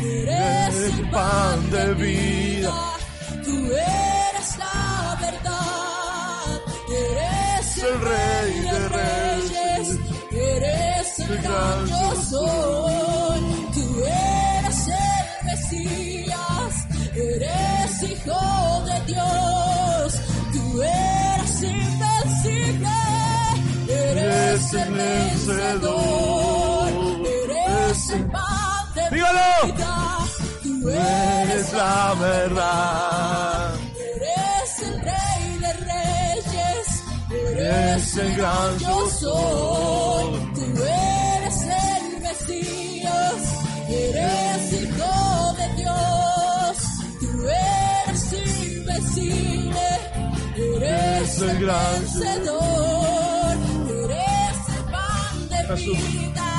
Eres 0.00 0.76
El 0.76 1.10
pan 1.10 1.70
de 1.72 1.94
vida. 1.94 2.72
Tú 3.44 3.50
eres 3.72 4.01
eres 7.82 7.94
El 7.94 8.00
rey 8.00 8.60
de 8.60 8.88
reyes. 8.88 9.98
eres 10.32 11.18
el 11.18 11.38
gran 11.42 11.86
yo 11.86 12.14
soy. 12.30 13.40
Tú 13.74 14.04
eres 14.04 14.88
el 14.88 15.46
Mesías, 15.46 16.74
eres 17.14 18.02
hijo 18.02 18.84
de 18.86 19.00
Dios. 19.12 20.14
Tú 20.52 20.82
eres 20.82 21.62
invencible, 21.62 22.88
eres 23.88 24.72
el 24.74 24.92
vencedor, 24.92 26.88
eres 27.26 28.10
el 28.10 28.24
pan 28.30 28.94
de 28.94 29.10
vida. 29.16 30.18
Tú 30.62 30.88
Eres 30.88 31.72
la 31.72 32.14
verdad. 32.20 33.51
Eres 37.72 37.92
Eres 37.92 38.16
el 38.16 38.36
gran 38.36 38.78
yo 38.78 39.10
soy. 39.10 40.40
Tú 40.54 40.82
eres 40.82 41.62
el 41.62 42.20
Mesías, 42.20 43.42
eres 43.88 44.72
hijo 44.72 45.54
de 45.58 45.66
Dios. 45.76 46.76
Tú 47.20 47.30
eres 47.48 48.32
invencible, 48.76 49.88
eres 50.56 51.42
el 51.42 51.58
gran 51.60 52.00
vencedor. 52.00 53.56
Eres 54.04 54.58
el 54.76 54.84
pan 54.92 55.34
de 55.48 55.74
vida, 55.76 56.51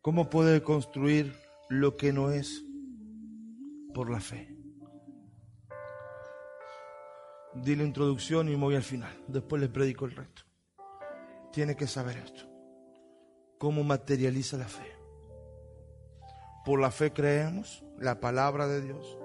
¿Cómo 0.00 0.28
puede 0.28 0.62
construir 0.62 1.34
lo 1.70 1.96
que 1.96 2.12
no 2.12 2.30
es? 2.30 2.62
Por 3.94 4.10
la 4.10 4.20
fe. 4.20 4.54
Di 7.54 7.74
la 7.74 7.84
introducción 7.84 8.48
y 8.48 8.52
me 8.52 8.64
voy 8.64 8.74
al 8.74 8.82
final. 8.82 9.12
Después 9.28 9.62
le 9.62 9.68
predico 9.68 10.04
el 10.04 10.14
resto. 10.14 10.42
Tiene 11.52 11.74
que 11.74 11.86
saber 11.86 12.18
esto. 12.18 12.44
¿Cómo 13.58 13.82
materializa 13.82 14.58
la 14.58 14.68
fe? 14.68 14.94
Por 16.64 16.80
la 16.80 16.90
fe 16.90 17.12
creemos 17.12 17.84
la 17.98 18.20
palabra 18.20 18.66
de 18.66 18.82
Dios, 18.82 19.18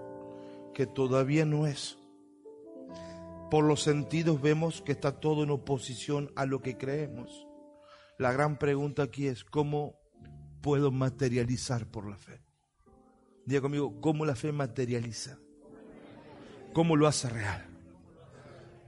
que 0.74 0.88
todavía 0.88 1.45
no 1.45 1.68
es. 1.68 1.99
Por 3.50 3.66
los 3.66 3.82
sentidos 3.82 4.41
vemos 4.41 4.82
que 4.82 4.91
está 4.91 5.20
todo 5.20 5.43
en 5.43 5.50
oposición 5.50 6.32
a 6.36 6.45
lo 6.45 6.62
que 6.62 6.78
creemos. 6.78 7.47
La 8.20 8.32
gran 8.32 8.60
pregunta 8.60 9.04
aquí 9.04 9.28
es, 9.28 9.43
¿cómo 9.43 9.95
puedo 10.62 10.91
materializar 10.91 11.88
por 11.88 12.08
la 12.08 12.18
fe? 12.18 12.43
Diga 13.45 13.62
conmigo, 13.62 14.00
¿cómo 14.02 14.26
la 14.26 14.36
fe 14.36 14.52
materializa? 14.52 15.39
¿Cómo 16.74 16.95
lo 16.95 17.08
hace 17.08 17.30
real? 17.30 17.66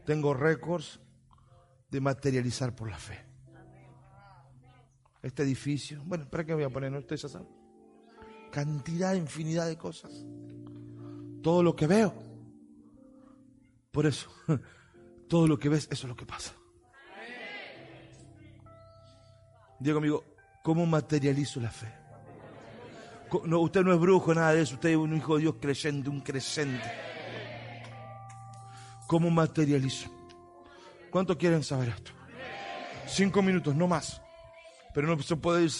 Tengo 0.05 0.35
récords 0.35 0.99
de 1.89 1.99
materializar 1.99 2.75
por 2.75 2.89
la 2.89 2.97
fe. 2.97 3.25
Este 5.23 5.41
edificio, 5.41 6.03
bueno, 6.05 6.29
¿para 6.29 6.45
qué 6.45 6.53
voy 6.53 6.63
a 6.63 6.69
poner? 6.69 6.93
Ustedes 6.93 7.23
ya 7.23 7.29
saben. 7.29 7.47
Cantidad, 8.51 9.15
infinidad 9.15 9.67
de 9.67 9.77
cosas. 9.77 10.25
Todo 11.41 11.63
lo 11.63 11.75
que 11.75 11.87
veo. 11.87 12.30
Por 13.91 14.05
eso, 14.05 14.29
todo 15.27 15.47
lo 15.47 15.59
que 15.59 15.69
ves, 15.69 15.87
eso 15.91 16.05
es 16.05 16.09
lo 16.09 16.15
que 16.15 16.25
pasa. 16.25 16.53
Diga 19.79 19.95
conmigo, 19.95 20.23
¿cómo 20.63 20.85
materializo 20.85 21.59
la 21.59 21.71
fe? 21.71 21.91
No, 23.45 23.59
usted 23.59 23.81
no 23.81 23.93
es 23.93 23.99
brujo, 23.99 24.33
nada 24.33 24.53
de 24.53 24.61
eso. 24.61 24.75
Usted 24.75 24.89
es 24.89 24.97
un 24.97 25.15
hijo 25.15 25.35
de 25.35 25.41
Dios 25.41 25.55
creyente, 25.59 26.09
un 26.09 26.21
creyente. 26.21 26.91
¿Cómo 29.07 29.29
materializo? 29.29 30.09
¿Cuánto 31.09 31.37
quieren 31.37 31.63
saber 31.63 31.89
esto? 31.89 32.11
Cinco 33.07 33.41
minutos, 33.41 33.75
no 33.75 33.87
más. 33.87 34.21
Pero 34.93 35.07
no 35.07 35.21
se 35.21 35.35
puede 35.35 35.63
ir 35.63 35.71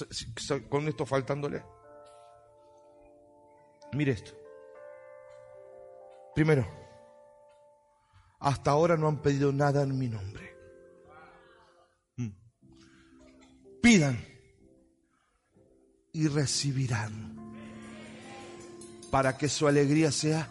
con 0.69 0.87
esto 0.87 1.05
faltándole. 1.05 1.63
Mire 3.93 4.13
esto. 4.13 4.31
Primero, 6.33 6.65
hasta 8.41 8.71
ahora 8.71 8.97
no 8.97 9.07
han 9.07 9.21
pedido 9.21 9.53
nada 9.53 9.83
en 9.83 9.97
mi 9.97 10.09
nombre. 10.09 10.57
Mm. 12.17 12.29
Pidan 13.81 14.19
y 16.11 16.27
recibirán 16.27 17.37
para 19.11 19.37
que 19.37 19.47
su 19.47 19.67
alegría 19.67 20.11
sea 20.11 20.49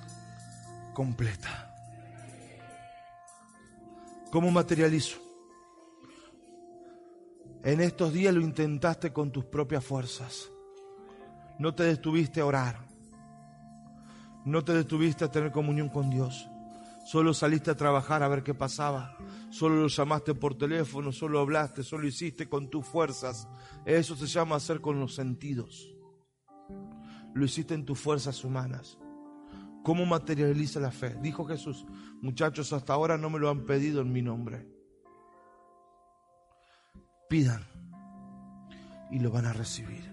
completa. 0.94 1.66
¿Cómo 4.30 4.52
materializo? 4.52 5.18
En 7.64 7.80
estos 7.80 8.12
días 8.12 8.32
lo 8.32 8.40
intentaste 8.40 9.12
con 9.12 9.32
tus 9.32 9.44
propias 9.44 9.84
fuerzas. 9.84 10.48
No 11.58 11.74
te 11.74 11.82
detuviste 11.82 12.40
a 12.40 12.46
orar. 12.46 12.78
No 14.44 14.64
te 14.64 14.72
detuviste 14.72 15.24
a 15.24 15.30
tener 15.30 15.50
comunión 15.50 15.88
con 15.88 16.08
Dios. 16.08 16.48
Solo 17.04 17.34
saliste 17.34 17.70
a 17.70 17.76
trabajar 17.76 18.22
a 18.22 18.28
ver 18.28 18.42
qué 18.42 18.54
pasaba. 18.54 19.16
Solo 19.50 19.76
lo 19.76 19.88
llamaste 19.88 20.34
por 20.34 20.56
teléfono, 20.56 21.12
solo 21.12 21.40
hablaste, 21.40 21.82
solo 21.82 22.06
hiciste 22.06 22.48
con 22.48 22.70
tus 22.70 22.86
fuerzas. 22.86 23.48
Eso 23.84 24.14
se 24.14 24.26
llama 24.26 24.56
hacer 24.56 24.80
con 24.80 25.00
los 25.00 25.14
sentidos. 25.14 25.94
Lo 27.34 27.44
hiciste 27.44 27.74
en 27.74 27.84
tus 27.84 27.98
fuerzas 27.98 28.44
humanas. 28.44 28.98
¿Cómo 29.82 30.04
materializa 30.04 30.78
la 30.78 30.90
fe? 30.90 31.16
Dijo 31.22 31.46
Jesús, 31.46 31.86
muchachos, 32.20 32.72
hasta 32.72 32.92
ahora 32.92 33.16
no 33.16 33.30
me 33.30 33.38
lo 33.38 33.48
han 33.48 33.64
pedido 33.64 34.02
en 34.02 34.12
mi 34.12 34.20
nombre. 34.20 34.68
Pidan 37.28 37.64
y 39.10 39.20
lo 39.20 39.30
van 39.30 39.46
a 39.46 39.52
recibir. 39.52 40.12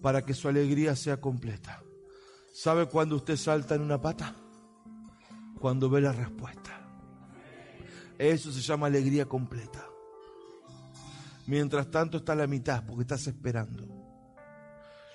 Para 0.00 0.24
que 0.24 0.32
su 0.32 0.48
alegría 0.48 0.96
sea 0.96 1.20
completa. 1.20 1.82
¿Sabe 2.58 2.86
cuándo 2.86 3.14
usted 3.14 3.36
salta 3.36 3.76
en 3.76 3.82
una 3.82 4.00
pata? 4.00 4.34
Cuando 5.60 5.88
ve 5.88 6.00
la 6.00 6.10
respuesta. 6.10 6.72
Eso 8.18 8.50
se 8.50 8.60
llama 8.60 8.88
alegría 8.88 9.26
completa. 9.26 9.86
Mientras 11.46 11.88
tanto 11.88 12.16
está 12.16 12.32
a 12.32 12.34
la 12.34 12.48
mitad 12.48 12.82
porque 12.84 13.02
estás 13.02 13.28
esperando. 13.28 13.86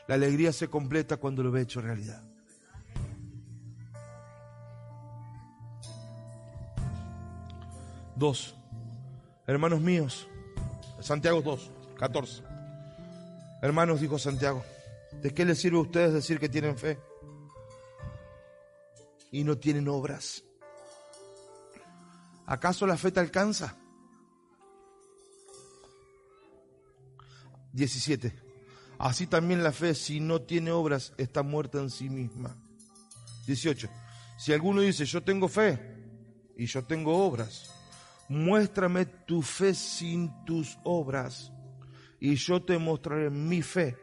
La 0.07 0.15
alegría 0.15 0.53
se 0.53 0.69
completa 0.69 1.17
cuando 1.17 1.43
lo 1.43 1.51
ve 1.51 1.63
hecho 1.63 1.81
realidad. 1.81 2.23
Dos, 8.15 8.55
hermanos 9.45 9.81
míos, 9.81 10.29
Santiago 11.01 11.41
2, 11.41 11.71
14. 11.99 12.41
Hermanos, 13.61 13.99
dijo 13.99 14.17
Santiago, 14.17 14.63
¿de 15.21 15.33
qué 15.33 15.43
les 15.43 15.59
sirve 15.59 15.79
a 15.79 15.81
ustedes 15.81 16.13
decir 16.13 16.39
que 16.39 16.47
tienen 16.47 16.77
fe 16.77 16.97
y 19.33 19.43
no 19.43 19.57
tienen 19.57 19.89
obras? 19.89 20.45
¿Acaso 22.45 22.85
la 22.87 22.95
fe 22.95 23.11
te 23.11 23.19
alcanza? 23.19 23.75
17. 27.73 28.31
Así 28.99 29.25
también 29.27 29.63
la 29.63 29.71
fe, 29.71 29.95
si 29.95 30.19
no 30.19 30.43
tiene 30.43 30.71
obras, 30.71 31.13
está 31.17 31.41
muerta 31.41 31.79
en 31.79 31.89
sí 31.89 32.09
misma. 32.09 32.55
18. 33.47 33.89
Si 34.37 34.53
alguno 34.53 34.81
dice, 34.81 35.03
yo 35.05 35.23
tengo 35.23 35.47
fe 35.47 35.79
y 36.55 36.67
yo 36.67 36.83
tengo 36.83 37.25
obras, 37.25 37.71
muéstrame 38.29 39.05
tu 39.05 39.41
fe 39.41 39.73
sin 39.73 40.45
tus 40.45 40.77
obras 40.83 41.51
y 42.19 42.35
yo 42.35 42.61
te 42.63 42.77
mostraré 42.77 43.31
mi 43.31 43.63
fe 43.63 43.97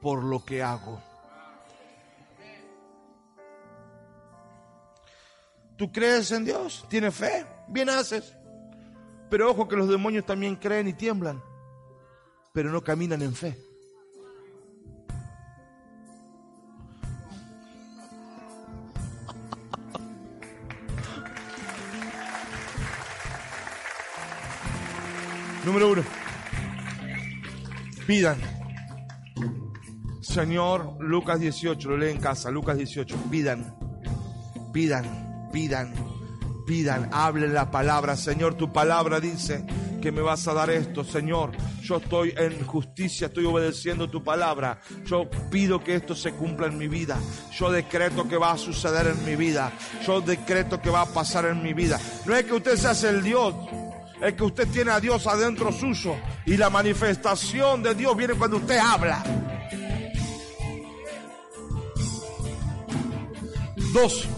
por 0.00 0.22
lo 0.22 0.44
que 0.44 0.62
hago. 0.62 1.02
¿Tú 5.76 5.92
crees 5.92 6.30
en 6.32 6.44
Dios? 6.44 6.86
¿Tienes 6.88 7.14
fe? 7.14 7.46
Bien 7.68 7.90
haces. 7.90 8.34
Pero 9.28 9.50
ojo 9.50 9.68
que 9.68 9.76
los 9.76 9.88
demonios 9.88 10.24
también 10.24 10.56
creen 10.56 10.88
y 10.88 10.92
tiemblan, 10.92 11.42
pero 12.52 12.70
no 12.70 12.82
caminan 12.82 13.22
en 13.22 13.34
fe. 13.34 13.58
Número 25.64 25.90
uno. 25.90 26.02
Pidan. 28.06 28.38
Señor, 30.20 30.96
Lucas 31.00 31.40
18, 31.40 31.90
lo 31.90 31.96
lee 31.96 32.10
en 32.10 32.20
casa, 32.20 32.52
Lucas 32.52 32.76
18. 32.76 33.16
Pidan, 33.30 33.74
pidan, 34.72 35.25
pidan, 35.56 35.94
pidan, 36.66 37.08
hablen 37.14 37.54
la 37.54 37.70
palabra. 37.70 38.14
Señor, 38.14 38.56
tu 38.56 38.74
palabra 38.74 39.20
dice 39.20 39.64
que 40.02 40.12
me 40.12 40.20
vas 40.20 40.46
a 40.48 40.52
dar 40.52 40.68
esto, 40.68 41.02
Señor. 41.02 41.52
Yo 41.80 41.96
estoy 41.96 42.34
en 42.36 42.62
justicia, 42.66 43.28
estoy 43.28 43.46
obedeciendo 43.46 44.10
tu 44.10 44.22
palabra. 44.22 44.82
Yo 45.06 45.30
pido 45.50 45.82
que 45.82 45.94
esto 45.94 46.14
se 46.14 46.32
cumpla 46.32 46.66
en 46.66 46.76
mi 46.76 46.88
vida. 46.88 47.16
Yo 47.58 47.72
decreto 47.72 48.28
que 48.28 48.36
va 48.36 48.52
a 48.52 48.58
suceder 48.58 49.06
en 49.06 49.24
mi 49.24 49.34
vida. 49.34 49.72
Yo 50.06 50.20
decreto 50.20 50.82
que 50.82 50.90
va 50.90 51.00
a 51.00 51.06
pasar 51.06 51.46
en 51.46 51.62
mi 51.62 51.72
vida. 51.72 51.98
No 52.26 52.36
es 52.36 52.44
que 52.44 52.52
usted 52.52 52.76
se 52.76 52.88
hace 52.88 53.08
el 53.08 53.22
Dios 53.22 53.54
es 54.20 54.34
que 54.34 54.44
usted 54.44 54.68
tiene 54.68 54.90
a 54.90 55.00
Dios 55.00 55.26
adentro 55.26 55.72
suyo 55.72 56.16
y 56.44 56.56
la 56.56 56.68
manifestación 56.68 57.82
de 57.82 57.94
Dios 57.94 58.14
viene 58.14 58.34
cuando 58.34 58.58
usted 58.58 58.76
habla. 58.76 59.22
Dos, 63.92 64.28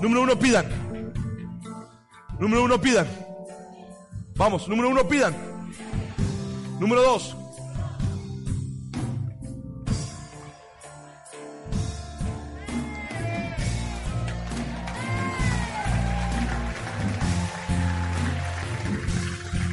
número 0.00 0.22
uno, 0.22 0.38
pidan. 0.38 0.66
Número 2.38 2.64
uno, 2.64 2.80
pidan. 2.80 3.06
Vamos, 4.36 4.68
número 4.68 4.88
uno, 4.90 5.06
pidan. 5.06 5.34
Número 6.78 7.02
dos, 7.02 7.36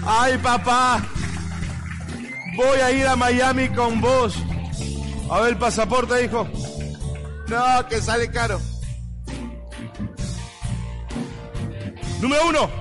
Ay, 0.08 0.38
papá, 0.38 1.04
voy 2.56 2.80
a 2.80 2.92
ir 2.92 3.08
a 3.08 3.16
Miami 3.16 3.70
con 3.70 4.00
vos. 4.00 4.36
A 5.32 5.40
ver 5.40 5.54
el 5.54 5.58
pasaporte, 5.58 6.24
hijo. 6.24 6.48
No, 7.48 7.88
que 7.88 8.00
sale 8.02 8.30
caro. 8.30 8.60
Número 12.26 12.48
uno. 12.48 12.72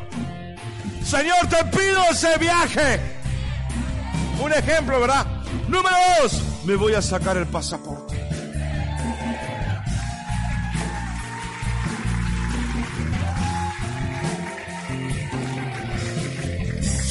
Señor, 1.05 1.47
te 1.51 1.63
pido 1.67 2.03
ese 2.11 2.39
viaje. 2.39 2.99
Un 4.43 4.51
ejemplo, 4.51 4.99
¿verdad? 4.99 5.27
Número 5.69 5.95
dos. 6.23 6.43
Me 6.65 6.77
voy 6.77 6.95
a 6.95 7.03
sacar 7.03 7.37
el 7.37 7.47
pasaporte. 7.47 8.15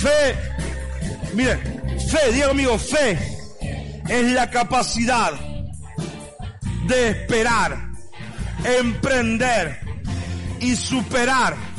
Fe 0.01 0.35
Mire, 1.35 1.57
fe, 2.09 2.31
diga 2.31 2.47
conmigo, 2.47 2.79
fe 2.79 3.11
es 4.09 4.31
la 4.31 4.49
capacidad 4.49 5.33
de 6.87 7.09
esperar, 7.09 7.91
emprender 8.63 9.81
y 10.59 10.75
superar 10.75 11.72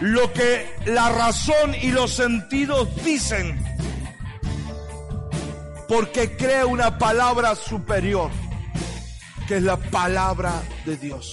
lo 0.00 0.32
que 0.32 0.74
la 0.86 1.10
razón 1.10 1.74
y 1.80 1.90
los 1.90 2.12
sentidos 2.12 2.88
dicen. 3.04 3.62
Porque 5.88 6.36
crea 6.36 6.66
una 6.66 6.98
palabra 6.98 7.54
superior, 7.54 8.30
que 9.46 9.56
es 9.56 9.62
la 9.62 9.76
palabra 9.76 10.52
de 10.86 10.96
Dios. 10.96 11.32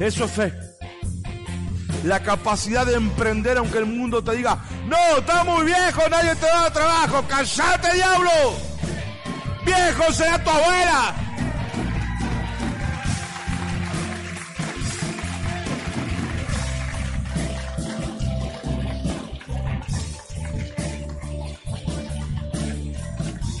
Eso 0.00 0.24
es 0.24 0.30
fe. 0.30 0.52
La 2.04 2.22
capacidad 2.22 2.84
de 2.84 2.94
emprender 2.94 3.56
aunque 3.56 3.78
el 3.78 3.86
mundo 3.86 4.22
te 4.22 4.36
diga, 4.36 4.58
no, 4.86 5.18
está 5.18 5.44
muy 5.44 5.64
viejo, 5.64 6.02
nadie 6.10 6.34
te 6.36 6.46
da 6.46 6.72
trabajo, 6.72 7.24
callate 7.28 7.94
diablo. 7.94 8.30
Viejo 9.64 10.12
será 10.12 10.42
tu 10.42 10.50
abuela. 10.50 11.25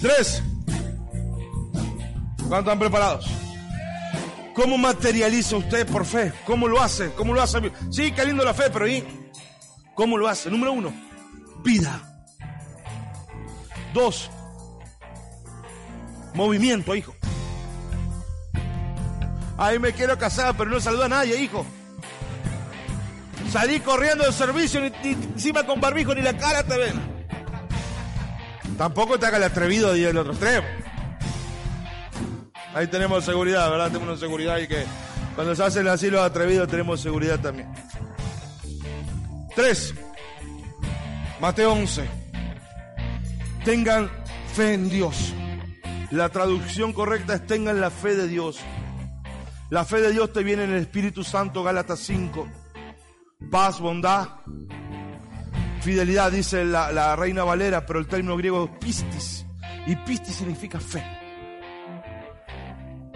Tres. 0.06 0.40
¿Cuántos 2.36 2.58
están 2.60 2.78
preparados? 2.78 3.26
¿Cómo 4.54 4.78
materializa 4.78 5.56
usted 5.56 5.84
por 5.84 6.06
fe? 6.06 6.32
¿Cómo 6.46 6.68
lo 6.68 6.80
hace? 6.80 7.10
¿Cómo 7.14 7.34
lo 7.34 7.42
hace? 7.42 7.72
Sí, 7.90 8.12
qué 8.12 8.24
lindo 8.24 8.44
la 8.44 8.54
fe, 8.54 8.70
pero 8.72 8.86
¿y 8.86 9.04
cómo 9.96 10.16
lo 10.16 10.28
hace? 10.28 10.48
Número 10.48 10.72
uno, 10.72 10.92
vida. 11.64 12.00
Dos, 13.92 14.30
movimiento, 16.34 16.94
hijo. 16.94 17.12
Ahí 19.58 19.80
me 19.80 19.92
quiero 19.92 20.16
casar, 20.16 20.56
pero 20.56 20.70
no 20.70 20.78
saluda 20.78 21.06
a 21.06 21.08
nadie, 21.08 21.40
hijo. 21.42 21.66
Salí 23.50 23.80
corriendo 23.80 24.22
del 24.22 24.32
servicio, 24.32 24.80
ni- 24.80 24.92
encima 25.12 25.64
con 25.66 25.80
barbijo, 25.80 26.14
ni 26.14 26.22
la 26.22 26.36
cara 26.36 26.62
te 26.62 26.76
ven. 26.78 27.15
Tampoco 28.76 29.18
te 29.18 29.26
haga 29.26 29.38
el 29.38 29.44
atrevido 29.44 29.96
y 29.96 30.04
el 30.04 30.16
otro 30.16 30.32
extremo. 30.32 30.66
Ahí 32.74 32.86
tenemos 32.88 33.24
seguridad, 33.24 33.70
¿verdad? 33.70 33.86
Tenemos 33.86 34.08
una 34.08 34.18
seguridad 34.18 34.58
y 34.58 34.68
que 34.68 34.84
cuando 35.34 35.54
se 35.54 35.64
hacen 35.64 35.88
así 35.88 36.10
los 36.10 36.20
atrevidos 36.20 36.68
tenemos 36.68 37.00
seguridad 37.00 37.40
también. 37.40 37.72
Tres. 39.54 39.94
Mateo 41.40 41.72
11. 41.72 42.06
Tengan 43.64 44.10
fe 44.54 44.74
en 44.74 44.90
Dios. 44.90 45.34
La 46.10 46.28
traducción 46.28 46.92
correcta 46.92 47.34
es 47.34 47.46
tengan 47.46 47.80
la 47.80 47.90
fe 47.90 48.14
de 48.14 48.28
Dios. 48.28 48.58
La 49.70 49.84
fe 49.84 50.00
de 50.00 50.12
Dios 50.12 50.32
te 50.32 50.44
viene 50.44 50.64
en 50.64 50.70
el 50.70 50.82
Espíritu 50.82 51.24
Santo, 51.24 51.62
Gálatas 51.62 52.00
5. 52.00 52.46
Paz, 53.50 53.80
bondad, 53.80 54.28
fidelidad, 55.86 56.32
dice 56.32 56.64
la, 56.64 57.14
reina 57.14 57.44
Valera, 57.44 57.86
pero 57.86 58.00
el 58.00 58.08
término 58.08 58.36
griego 58.36 58.64
es 58.64 58.78
pistis. 58.84 59.46
Y 59.86 59.94
pistis 59.94 60.34
significa 60.34 60.80
fe. 60.80 61.00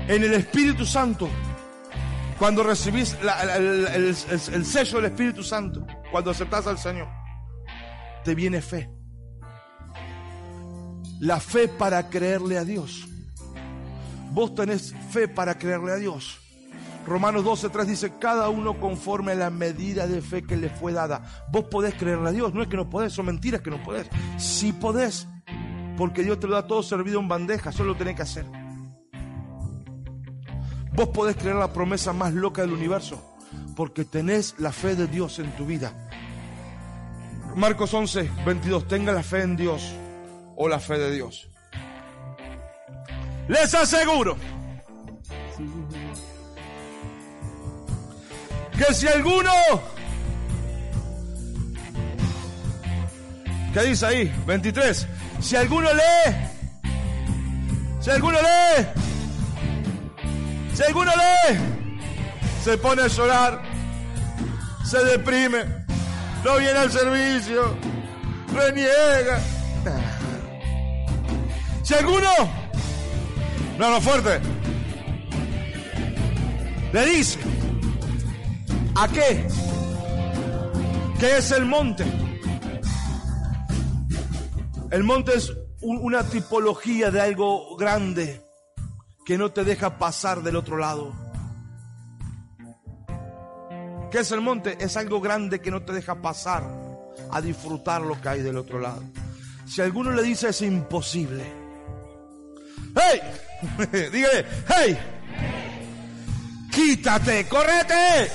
En 0.07 0.23
el 0.23 0.33
Espíritu 0.35 0.87
Santo, 0.87 1.29
cuando 2.39 2.63
recibís 2.63 3.17
el- 3.21 4.15
el 4.55 4.65
sello 4.65 4.97
del 5.01 5.07
Espíritu 5.11 5.43
Santo, 5.43 5.85
cuando 6.13 6.31
aceptás 6.31 6.69
al 6.69 6.79
Señor, 6.79 7.09
te 8.25 8.37
viene 8.37 8.63
fe. 8.63 8.89
La 11.19 11.41
fe 11.41 11.67
para 11.67 12.09
creerle 12.09 12.57
a 12.57 12.65
Dios. 12.65 13.07
Vos 14.31 14.55
tenés 14.55 14.95
fe 15.11 15.27
para 15.27 15.59
creerle 15.59 15.91
a 15.93 15.97
Dios. 15.97 16.40
Romanos 17.07 17.45
12.3 17.45 17.85
dice, 17.87 18.13
cada 18.19 18.49
uno 18.51 18.79
conforme 18.79 19.33
a 19.33 19.35
la 19.35 19.51
medida 19.51 20.07
de 20.07 20.21
fe 20.21 20.43
que 20.43 20.57
le 20.57 20.69
fue 20.69 20.93
dada. 20.93 21.23
Vos 21.51 21.65
podés 21.65 21.95
creerle 21.95 22.29
a 22.29 22.33
Dios, 22.33 22.55
no 22.55 22.63
es 22.63 22.69
que 22.69 22.77
no 22.77 22.91
podés, 22.91 23.13
son 23.13 23.27
mentiras 23.27 23.63
que 23.63 23.71
no 23.71 23.83
podés. 23.83 24.09
Sí 24.37 24.73
podés, 24.73 25.27
porque 25.97 26.23
Dios 26.23 26.39
te 26.39 26.47
lo 26.47 26.55
da 26.55 26.67
todo 26.67 26.83
servido 26.83 27.19
en 27.21 27.29
bandeja, 27.29 27.73
solo 27.73 27.91
lo 27.91 27.97
tenés 27.97 28.17
que 28.17 28.23
hacer. 28.23 28.47
Vos 30.93 31.09
podés 31.09 31.37
creer 31.37 31.57
la 31.57 31.73
promesa 31.73 32.13
más 32.13 32.35
loca 32.35 32.63
del 32.63 32.73
universo, 32.73 33.23
porque 33.75 34.05
tenés 34.05 34.55
la 34.59 34.73
fe 34.73 34.95
de 34.95 35.07
Dios 35.07 35.39
en 35.39 35.51
tu 35.57 35.65
vida. 35.65 35.93
Marcos 37.57 37.93
11, 37.95 38.31
22, 38.45 38.87
tenga 38.87 39.13
la 39.13 39.23
fe 39.23 39.43
en 39.43 39.57
Dios 39.57 39.95
o 40.57 40.69
la 40.69 40.79
fe 40.79 40.99
de 40.99 41.11
Dios. 41.13 41.49
Les 43.49 43.75
aseguro 43.75 44.37
que 48.81 48.95
si 48.95 49.07
alguno, 49.07 49.53
¿qué 53.75 53.83
dice 53.83 54.07
ahí? 54.07 54.35
23, 54.47 55.07
si 55.39 55.57
alguno 55.57 55.89
lee, 55.93 56.35
si 58.01 58.11
alguno 58.11 58.39
lee, 58.41 58.87
si 60.73 60.83
alguno 60.83 61.11
lee, 61.11 61.59
se 62.65 62.79
pone 62.79 63.03
a 63.03 63.07
llorar, 63.09 63.61
se 64.83 65.05
deprime, 65.05 65.85
no 66.43 66.57
viene 66.57 66.79
al 66.79 66.91
servicio, 66.91 67.77
reniega. 68.55 69.41
Si 71.83 71.93
alguno, 71.93 72.31
no, 73.79 73.91
no 73.91 74.01
fuerte, 74.01 74.41
le 76.93 77.07
dice, 77.07 77.39
¿a 78.95 79.09
qué? 79.09 79.47
¿Qué 81.19 81.37
es 81.39 81.51
el 81.53 81.67
monte? 81.67 82.05
El 84.91 85.05
monte 85.05 85.35
es 85.37 85.53
un- 85.83 85.99
una 85.99 86.25
tipología 86.25 87.11
de 87.11 87.21
algo 87.21 87.77
grande 87.77 88.43
que 89.25 89.39
no 89.39 89.51
te 89.53 89.65
deja 89.65 89.99
pasar 89.99 90.43
del 90.43 90.57
otro 90.57 90.77
lado. 90.79 91.13
¿Qué 94.11 94.19
es 94.21 94.33
el 94.33 94.41
monte? 94.41 94.77
Es 94.81 94.97
algo 94.97 95.21
grande 95.21 95.61
que 95.61 95.71
no 95.71 95.83
te 95.83 95.93
deja 95.93 96.21
pasar 96.21 96.65
a 97.31 97.41
disfrutar 97.41 98.03
lo 98.03 98.21
que 98.21 98.29
hay 98.29 98.43
del 98.43 98.57
otro 98.57 98.81
lado. 98.81 99.03
Si 99.67 99.81
alguno 99.81 100.11
le 100.11 100.23
dice 100.23 100.49
es 100.49 100.63
imposible. 100.63 101.45
¡Hey! 102.97 103.21
Dígale, 104.13 104.45
¡hey! 104.69 104.99
¡Quítate! 106.73 107.47
¡Correte! 107.47 108.29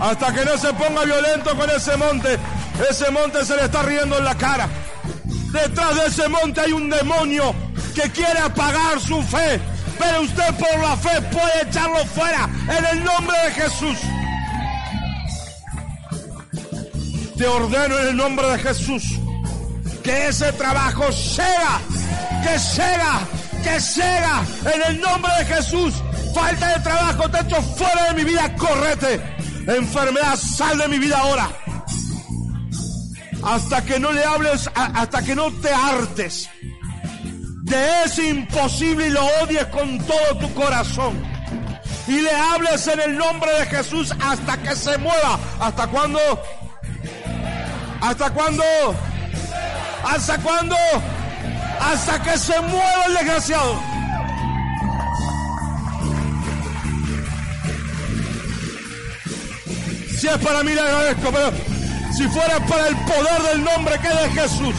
Hasta 0.00 0.32
que 0.32 0.44
no 0.44 0.56
se 0.56 0.72
ponga 0.72 1.04
violento 1.04 1.56
con 1.56 1.70
ese 1.70 1.96
monte. 1.96 2.38
Ese 2.90 3.10
monte 3.10 3.44
se 3.44 3.56
le 3.56 3.64
está 3.64 3.82
riendo 3.82 4.16
en 4.18 4.24
la 4.24 4.34
cara. 4.34 4.68
Detrás 5.52 5.94
de 5.96 6.06
ese 6.06 6.28
monte 6.28 6.60
hay 6.60 6.72
un 6.72 6.88
demonio 6.88 7.54
que 7.94 8.10
quiere 8.10 8.38
apagar 8.38 8.98
su 9.00 9.22
fe. 9.22 9.60
Pero 9.98 10.22
usted 10.22 10.54
por 10.54 10.78
la 10.80 10.96
fe 10.96 11.20
puede 11.30 11.68
echarlo 11.68 12.04
fuera 12.06 12.48
en 12.68 12.84
el 12.86 13.04
nombre 13.04 13.36
de 13.44 13.50
Jesús. 13.52 13.98
Te 17.36 17.46
ordeno 17.46 17.98
en 17.98 18.08
el 18.08 18.16
nombre 18.16 18.46
de 18.48 18.58
Jesús 18.58 19.20
que 20.02 20.28
ese 20.28 20.52
trabajo 20.54 21.08
llega, 21.10 21.80
que 22.42 22.58
llega, 22.58 23.20
que 23.62 23.80
llega 23.80 24.42
en 24.74 24.82
el 24.88 25.00
nombre 25.00 25.32
de 25.38 25.44
Jesús. 25.44 25.94
Falta 26.34 26.74
de 26.74 26.80
trabajo, 26.80 27.28
te 27.28 27.40
echo 27.40 27.62
fuera 27.62 28.04
de 28.06 28.14
mi 28.14 28.24
vida, 28.24 28.54
correte. 28.56 29.39
Enfermedad, 29.66 30.36
sal 30.36 30.78
de 30.78 30.88
mi 30.88 30.98
vida 30.98 31.18
ahora. 31.18 31.48
Hasta 33.42 33.84
que 33.84 33.98
no 33.98 34.12
le 34.12 34.24
hables, 34.24 34.68
hasta 34.74 35.22
que 35.22 35.34
no 35.34 35.50
te 35.52 35.70
hartes 35.70 36.48
de 37.70 38.04
ese 38.04 38.28
imposible 38.28 39.06
y 39.06 39.10
lo 39.10 39.24
odies 39.42 39.64
con 39.66 39.98
todo 39.98 40.38
tu 40.40 40.52
corazón. 40.54 41.22
Y 42.06 42.20
le 42.20 42.34
hables 42.34 42.86
en 42.88 43.00
el 43.00 43.16
nombre 43.16 43.52
de 43.52 43.66
Jesús 43.66 44.12
hasta 44.20 44.56
que 44.60 44.74
se 44.74 44.98
mueva. 44.98 45.38
¿Hasta 45.60 45.86
cuándo? 45.86 46.18
¿Hasta 48.00 48.30
cuándo? 48.30 48.64
¿Hasta 50.04 50.38
cuándo? 50.38 50.76
Hasta 51.80 52.22
que 52.22 52.36
se 52.36 52.60
mueva 52.62 53.04
el 53.06 53.14
desgraciado. 53.14 53.99
Si 60.20 60.28
es 60.28 60.36
para 60.36 60.62
mí 60.62 60.74
le 60.74 60.80
agradezco, 60.82 61.32
pero 61.32 61.50
si 62.12 62.28
fuera 62.28 62.60
para 62.66 62.88
el 62.88 62.96
poder 62.96 63.42
del 63.54 63.64
nombre 63.64 63.98
que 64.00 64.08
es 64.08 64.20
de 64.20 64.42
Jesús. 64.42 64.74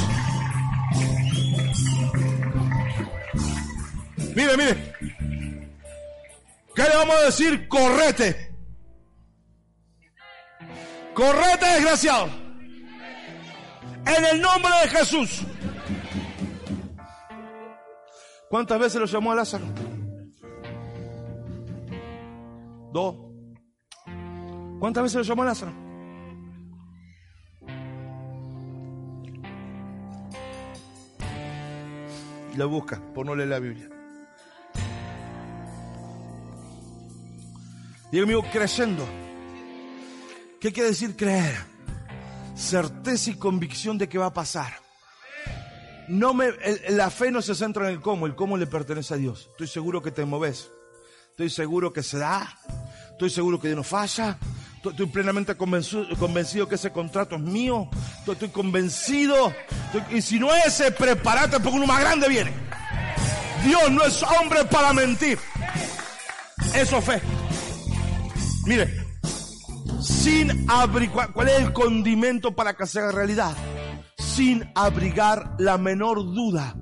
Mire, 4.36 4.56
mire. 4.56 4.94
¿Qué 6.76 6.84
le 6.84 6.96
vamos 6.96 7.16
a 7.16 7.26
decir? 7.26 7.68
Correte. 7.68 8.56
Correte, 11.16 11.66
desgraciado. 11.66 12.30
En 14.06 14.26
el 14.34 14.42
nombre 14.42 14.72
de 14.84 14.90
Jesús. 14.90 15.42
¿Cuántas 18.48 18.78
veces 18.78 19.02
lo 19.02 19.08
llamó 19.08 19.32
a 19.32 19.36
Lázaro? 19.38 19.66
Dos. 22.94 23.31
¿Cuántas 24.82 25.04
veces 25.04 25.18
lo 25.18 25.22
llamó 25.22 25.44
Lázaro? 25.44 25.72
Lo 32.56 32.68
busca, 32.68 33.00
por 33.14 33.28
no 33.28 33.36
leer 33.36 33.50
la 33.50 33.60
Biblia. 33.60 33.88
Digo 38.12 38.24
amigo, 38.24 38.44
creyendo. 38.52 39.06
¿Qué 40.60 40.74
quiere 40.74 40.90
decir 40.90 41.16
creer? 41.16 41.60
Certeza 42.56 43.30
y 43.30 43.36
convicción 43.36 44.00
de 44.00 44.10
que 44.10 44.18
va 44.18 44.26
a 44.26 44.34
pasar. 44.34 44.74
No 46.08 46.34
me, 46.34 46.54
la 46.90 47.12
fe 47.12 47.30
no 47.30 47.44
se 47.44 47.54
centra 47.54 47.88
en 47.88 47.94
el 47.94 48.02
cómo, 48.02 48.26
el 48.26 48.34
cómo 48.34 48.58
le 48.58 48.66
pertenece 48.66 49.14
a 49.14 49.18
Dios. 49.18 49.50
Estoy 49.52 49.68
seguro 49.68 50.02
que 50.02 50.10
te 50.10 50.26
moves. 50.26 50.72
Estoy 51.30 51.52
seguro 51.52 51.94
que 51.94 52.02
se 52.02 52.18
da. 52.18 52.58
Estoy 53.12 53.30
seguro 53.30 53.60
que 53.60 53.68
Dios 53.68 53.78
no 53.78 53.84
falla. 53.84 54.40
Estoy, 54.84 55.06
plenamente 55.06 55.56
convencido, 55.56 56.68
que 56.68 56.76
ese 56.76 56.92
contrato 56.92 57.36
es 57.36 57.42
mío. 57.42 57.88
Estoy, 58.26 58.50
convencido. 58.50 59.54
Y 60.10 60.24
si 60.24 60.40
no 60.40 60.52
es 60.54 60.66
ese, 60.68 60.92
prepárate 60.92 61.60
porque 61.60 61.78
uno 61.78 61.86
más 61.86 62.00
grande 62.00 62.28
viene. 62.28 62.52
Dios 63.64 63.92
no 63.92 64.04
es 64.04 64.24
hombre 64.24 64.66
para 64.66 64.92
mentir. 64.92 65.38
Eso 66.74 66.98
es 66.98 67.06
fe. 67.06 67.22
Mire, 68.66 69.06
sin 70.02 70.68
abrigar, 70.68 71.32
¿cuál 71.32 71.50
es 71.50 71.60
el 71.60 71.74
condimento 71.74 72.56
para 72.56 72.74
que 72.76 72.88
se 72.88 73.00
haga 73.00 73.12
realidad? 73.12 73.56
Sin 74.18 74.68
abrigar 74.74 75.56
la 75.60 75.78
menor 75.78 76.18
duda 76.34 76.76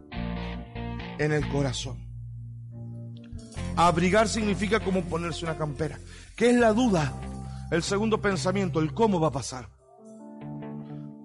en 1.18 1.34
el 1.34 1.46
corazón. 1.50 2.08
Abrigar 3.76 4.30
significa 4.30 4.80
como 4.80 5.04
ponerse 5.04 5.44
una 5.44 5.58
campera. 5.58 6.00
¿Qué 6.38 6.52
es 6.52 6.56
la 6.56 6.72
duda? 6.72 7.14
El 7.72 7.84
segundo 7.84 8.20
pensamiento, 8.20 8.80
el 8.80 8.94
cómo 8.94 9.20
va 9.20 9.28
a 9.28 9.32
pasar. 9.32 9.70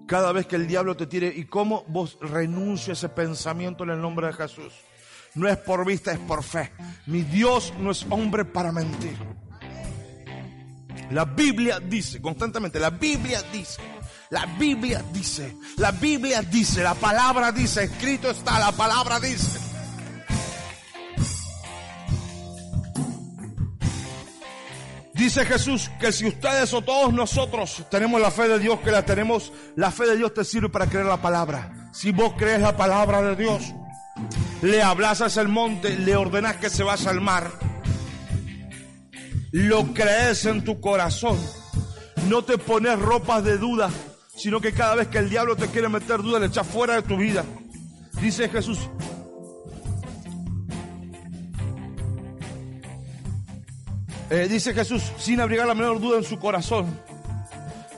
Cada 0.07 0.31
vez 0.31 0.45
que 0.45 0.55
el 0.55 0.67
diablo 0.67 0.95
te 0.95 1.07
tire 1.07 1.33
y 1.35 1.45
cómo 1.45 1.83
vos 1.87 2.19
renuncias 2.21 2.89
a 3.03 3.07
ese 3.07 3.09
pensamiento 3.09 3.83
en 3.83 3.89
el 3.89 4.01
nombre 4.01 4.27
de 4.27 4.33
Jesús. 4.33 4.73
No 5.33 5.47
es 5.47 5.57
por 5.57 5.85
vista, 5.85 6.11
es 6.11 6.19
por 6.19 6.43
fe. 6.43 6.71
Mi 7.07 7.23
Dios 7.23 7.73
no 7.79 7.91
es 7.91 8.05
hombre 8.09 8.45
para 8.45 8.71
mentir. 8.71 9.17
La 11.11 11.25
Biblia 11.25 11.79
dice, 11.79 12.21
constantemente, 12.21 12.79
la 12.79 12.91
Biblia 12.91 13.41
dice, 13.51 13.81
la 14.29 14.45
Biblia 14.45 15.03
dice, 15.11 15.57
la 15.77 15.91
Biblia 15.91 16.41
dice, 16.41 16.83
la 16.83 16.95
palabra 16.95 17.51
dice, 17.51 17.83
escrito 17.83 18.29
está, 18.29 18.59
la 18.59 18.71
palabra 18.71 19.19
dice. 19.19 19.74
Dice 25.15 25.45
Jesús 25.45 25.89
que 25.97 26.11
si 26.11 26.27
ustedes 26.27 26.73
o 26.73 26.81
todos 26.81 27.13
nosotros 27.13 27.85
tenemos 27.89 28.19
la 28.19 28.31
fe 28.31 28.49
de 28.49 28.59
Dios, 28.59 28.81
que 28.81 28.91
la 28.91 29.05
tenemos, 29.05 29.53
la 29.77 29.89
fe 29.89 30.05
de 30.07 30.17
Dios 30.17 30.33
te 30.33 30.43
sirve 30.43 30.67
para 30.67 30.87
creer 30.87 31.05
la 31.05 31.21
palabra. 31.21 31.89
Si 31.93 32.11
vos 32.11 32.33
crees 32.37 32.59
la 32.59 32.75
palabra 32.75 33.21
de 33.21 33.37
Dios, 33.37 33.63
le 34.61 34.83
hacia 34.83 35.41
el 35.41 35.47
monte, 35.47 35.97
le 35.97 36.17
ordenas 36.17 36.57
que 36.57 36.69
se 36.69 36.83
vaya 36.83 37.11
al 37.11 37.21
mar, 37.21 37.49
lo 39.53 39.93
crees 39.93 40.45
en 40.47 40.65
tu 40.65 40.81
corazón, 40.81 41.39
no 42.27 42.43
te 42.43 42.57
pones 42.57 42.99
ropas 42.99 43.41
de 43.45 43.57
duda, 43.57 43.89
sino 44.35 44.59
que 44.59 44.73
cada 44.73 44.95
vez 44.95 45.07
que 45.07 45.19
el 45.19 45.29
diablo 45.29 45.55
te 45.55 45.67
quiere 45.67 45.87
meter 45.87 46.21
duda, 46.21 46.39
le 46.39 46.47
echas 46.47 46.67
fuera 46.67 46.95
de 46.95 47.03
tu 47.03 47.15
vida. 47.15 47.45
Dice 48.19 48.49
Jesús, 48.49 48.79
Eh, 54.29 54.47
dice 54.49 54.73
Jesús, 54.73 55.03
sin 55.17 55.39
abrigar 55.39 55.67
la 55.67 55.75
menor 55.75 55.99
duda 55.99 56.17
en 56.17 56.23
su 56.23 56.39
corazón, 56.39 56.99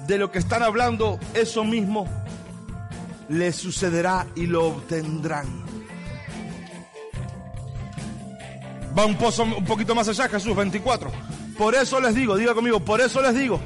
de 0.08 0.18
lo 0.18 0.32
que 0.32 0.40
están 0.40 0.64
hablando, 0.64 1.20
eso 1.34 1.64
mismo 1.64 2.08
les 3.30 3.56
sucederá 3.56 4.26
y 4.36 4.46
lo 4.48 4.66
obtendrán. 4.68 5.66
Va 8.98 9.06
un, 9.06 9.16
pozo, 9.16 9.44
un 9.44 9.66
poquito 9.66 9.94
más 9.94 10.08
allá, 10.08 10.28
Jesús 10.28 10.56
24. 10.56 11.12
Por 11.58 11.76
eso 11.76 12.00
les 12.00 12.16
digo, 12.16 12.36
diga 12.36 12.54
conmigo, 12.54 12.80
por 12.80 13.00
eso 13.02 13.22
les 13.22 13.36
digo. 13.36 13.60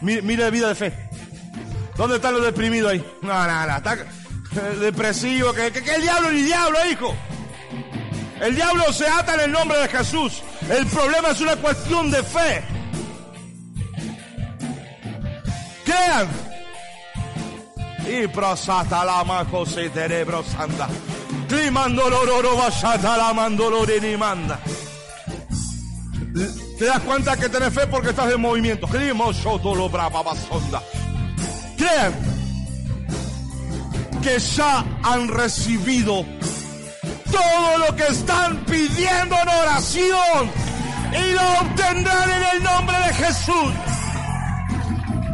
Mire, 0.00 0.50
vida 0.50 0.68
de 0.68 0.74
fe. 0.74 0.92
¿Dónde 1.96 2.16
están 2.16 2.34
los 2.34 2.42
deprimidos 2.44 2.92
ahí? 2.92 3.04
No, 3.22 3.28
no, 3.46 3.66
no, 3.66 3.76
está 3.76 3.94
eh, 3.94 4.76
depresivo. 4.80 5.52
que- 5.52 5.70
que 5.72 5.94
el 5.94 6.02
diablo 6.02 6.30
ni 6.30 6.42
diablo, 6.42 6.78
hijo? 6.90 7.14
El 8.40 8.54
diablo 8.54 8.90
se 8.92 9.06
ata 9.06 9.34
en 9.34 9.40
el 9.40 9.52
nombre 9.52 9.78
de 9.78 9.88
Jesús. 9.88 10.42
El 10.70 10.86
problema 10.86 11.28
es 11.30 11.40
una 11.40 11.56
cuestión 11.56 12.10
de 12.10 12.22
fe. 12.22 12.62
Crean. 15.84 16.28
Y 18.08 18.26
prosata 18.28 19.04
la 19.04 19.22
maco 19.24 19.66
se 19.66 19.90
cerebro 19.90 20.42
santa. 20.42 20.88
Climandolororo 21.48 22.56
basata 22.56 23.16
la 23.16 23.32
mandolore 23.34 24.00
ni 24.00 24.16
manda. 24.16 24.58
Te 26.78 26.86
das 26.86 27.00
cuenta 27.00 27.36
que 27.36 27.48
tenés 27.50 27.74
fe 27.74 27.86
porque 27.88 28.10
estás 28.10 28.32
en 28.32 28.40
movimiento. 28.40 28.86
Climo 28.86 29.32
lo 29.74 29.88
brava 29.90 30.22
basonda. 30.22 30.82
Crean 31.76 32.14
que 34.22 34.38
ya 34.38 34.84
han 35.02 35.28
recibido 35.28 36.24
todo 37.30 37.78
lo 37.78 37.96
que 37.96 38.06
están 38.08 38.64
pidiendo 38.64 39.36
en 39.40 39.48
oración 39.48 40.50
y 41.12 41.32
lo 41.32 41.60
obtendrán 41.60 42.30
en 42.30 42.56
el 42.56 42.62
nombre 42.62 42.96
de 42.98 43.14
Jesús. 43.14 43.72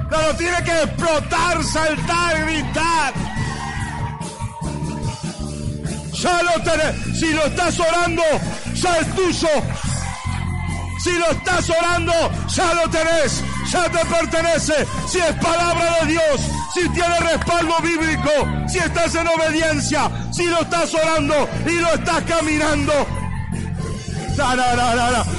Pero 0.08 0.36
tiene 0.36 0.62
que 0.62 0.82
explotar, 0.82 1.64
saltar, 1.64 2.44
gritar. 2.44 3.14
Ya 6.12 6.42
lo 6.42 6.62
tenés. 6.62 7.20
Si 7.20 7.32
lo 7.32 7.46
estás 7.46 7.78
orando, 7.78 8.22
ya 8.74 8.98
es 8.98 9.14
tuyo. 9.14 9.48
Si 11.02 11.12
lo 11.12 11.30
estás 11.30 11.70
orando, 11.70 12.12
ya 12.48 12.74
lo 12.74 12.90
tenés. 12.90 13.42
Ya 13.70 13.84
te 13.90 14.04
pertenece. 14.06 14.86
Si 15.08 15.18
es 15.18 15.32
palabra 15.34 15.98
de 16.00 16.12
Dios, 16.12 16.24
si 16.74 16.88
tiene 16.90 17.18
respaldo 17.20 17.74
bíblico, 17.82 18.30
si 18.68 18.78
estás 18.78 19.14
en 19.14 19.28
obediencia, 19.28 20.10
si 20.32 20.44
lo 20.46 20.60
estás 20.60 20.94
orando 20.94 21.48
y 21.66 21.80
lo 21.80 21.94
estás 21.94 22.22
caminando. 22.24 22.92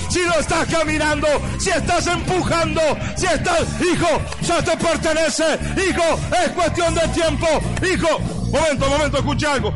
Si 0.10 0.24
lo 0.24 0.40
estás 0.40 0.68
caminando, 0.68 1.28
si 1.60 1.70
estás 1.70 2.08
empujando, 2.08 2.82
si 3.16 3.28
estás, 3.28 3.62
hijo, 3.80 4.08
ya 4.42 4.64
te 4.64 4.76
pertenece, 4.76 5.44
hijo, 5.88 6.20
es 6.44 6.52
cuestión 6.54 6.96
de 6.96 7.08
tiempo, 7.10 7.48
hijo. 7.86 8.20
Momento, 8.52 8.90
momento, 8.90 9.18
escucha 9.20 9.54
algo. 9.54 9.72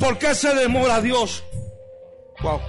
¿Por 0.00 0.18
qué 0.18 0.34
se 0.34 0.54
demora 0.54 1.02
Dios? 1.02 1.44
Wow. 2.42 2.60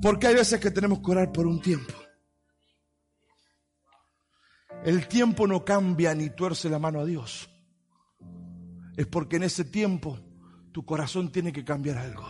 Porque 0.00 0.28
hay 0.28 0.34
veces 0.34 0.58
que 0.58 0.70
tenemos 0.70 1.00
que 1.04 1.10
orar 1.10 1.30
por 1.30 1.46
un 1.46 1.60
tiempo. 1.60 1.92
El 4.84 5.06
tiempo 5.06 5.46
no 5.46 5.64
cambia 5.64 6.14
ni 6.14 6.30
tuerce 6.30 6.68
la 6.68 6.78
mano 6.78 7.00
a 7.00 7.04
Dios. 7.04 7.48
Es 8.96 9.06
porque 9.06 9.36
en 9.36 9.44
ese 9.44 9.64
tiempo 9.64 10.18
tu 10.72 10.84
corazón 10.84 11.30
tiene 11.30 11.52
que 11.52 11.64
cambiar 11.64 11.98
algo. 11.98 12.26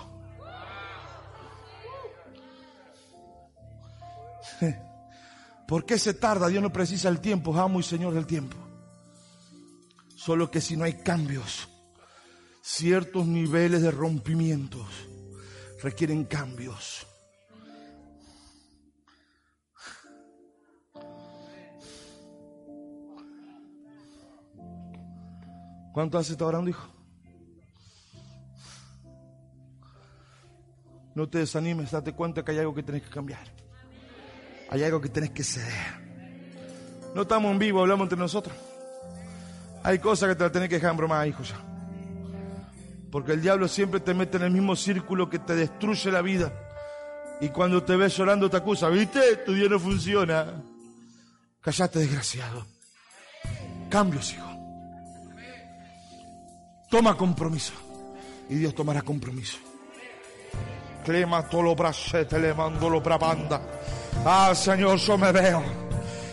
¿Por 5.67 5.87
qué 5.87 5.99
se 5.99 6.15
tarda? 6.15 6.49
Dios 6.49 6.63
no 6.63 6.73
precisa 6.73 7.09
el 7.09 7.21
tiempo, 7.21 7.59
amo 7.59 7.81
y 7.81 7.83
Señor 7.83 8.13
del 8.15 8.27
tiempo. 8.27 8.57
Solo 10.15 10.51
que 10.51 10.61
si 10.61 10.77
no 10.77 10.85
hay 10.85 10.95
cambios, 10.99 11.69
ciertos 12.61 13.27
niveles 13.27 13.83
de 13.83 13.91
rompimientos 13.91 14.87
requieren 15.83 16.25
cambios. 16.25 17.07
¿Cuánto 25.93 26.19
hace 26.19 26.33
está 26.33 26.47
orando, 26.47 26.71
hijo? 26.71 26.89
No 31.15 31.29
te 31.29 31.39
desanimes, 31.39 31.91
date 31.91 32.13
cuenta 32.13 32.43
que 32.43 32.53
hay 32.53 32.59
algo 32.59 32.75
que 32.75 32.83
tenés 32.83 33.03
que 33.03 33.11
cambiar. 33.11 33.47
Hay 34.71 34.83
algo 34.83 35.01
que 35.01 35.11
tenés 35.11 35.31
que 35.31 35.45
ceder. 35.45 36.03
No 37.15 37.23
estamos 37.23 37.53
en 37.53 37.59
vivo, 37.59 37.81
hablamos 37.81 38.07
entre 38.07 38.19
nosotros. 38.19 38.57
Hay 39.83 39.99
cosas 39.99 40.31
que 40.31 40.37
te 40.37 40.45
las 40.45 40.53
tenés 40.53 40.71
que 40.71 40.77
dejar 40.77 40.93
en 40.93 40.97
broma, 40.97 41.27
hijo, 41.27 41.43
ya. 41.43 41.61
Porque 43.11 43.33
el 43.33 43.43
diablo 43.43 43.69
siempre 43.69 44.01
te 44.01 44.15
mete 44.15 44.39
en 44.39 44.45
el 44.45 44.51
mismo 44.51 44.75
círculo 44.75 45.29
que 45.29 45.39
te 45.39 45.55
destruye 45.55 46.11
la 46.11 46.23
vida. 46.23 46.51
Y 47.43 47.51
cuando 47.51 47.83
te 47.83 47.97
ves 47.97 48.17
llorando 48.17 48.49
te 48.49 48.57
acusa, 48.57 48.89
¿viste? 48.89 49.37
Tu 49.45 49.53
día 49.53 49.69
no 49.69 49.79
funciona. 49.79 50.63
Callate, 51.61 51.99
desgraciado. 51.99 52.65
cambios, 53.91 54.33
hijo. 54.33 54.52
Toma 56.93 57.17
compromiso. 57.17 57.73
Y 58.51 58.57
Dios 58.57 58.75
tomará 58.75 59.01
compromiso. 59.01 59.57
Clema 61.03 61.49
tolo 61.49 61.75
brachete, 61.75 62.39
le 62.39 62.53
mando 62.53 62.91
lo 62.91 63.01
brabanda. 63.01 63.63
Ah, 64.27 64.53
Señor, 64.55 64.99
yo 64.99 65.17
me 65.17 65.33
veo. 65.33 65.63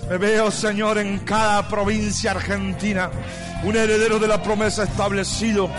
Me 0.09 0.17
veo, 0.17 0.51
Señor, 0.51 0.97
en 0.97 1.19
cada 1.19 1.65
provincia 1.65 2.31
argentina. 2.31 3.09
Un 3.63 3.77
heredero 3.77 4.19
de 4.19 4.27
la 4.27 4.43
promesa 4.43 4.83
establecido. 4.83 5.69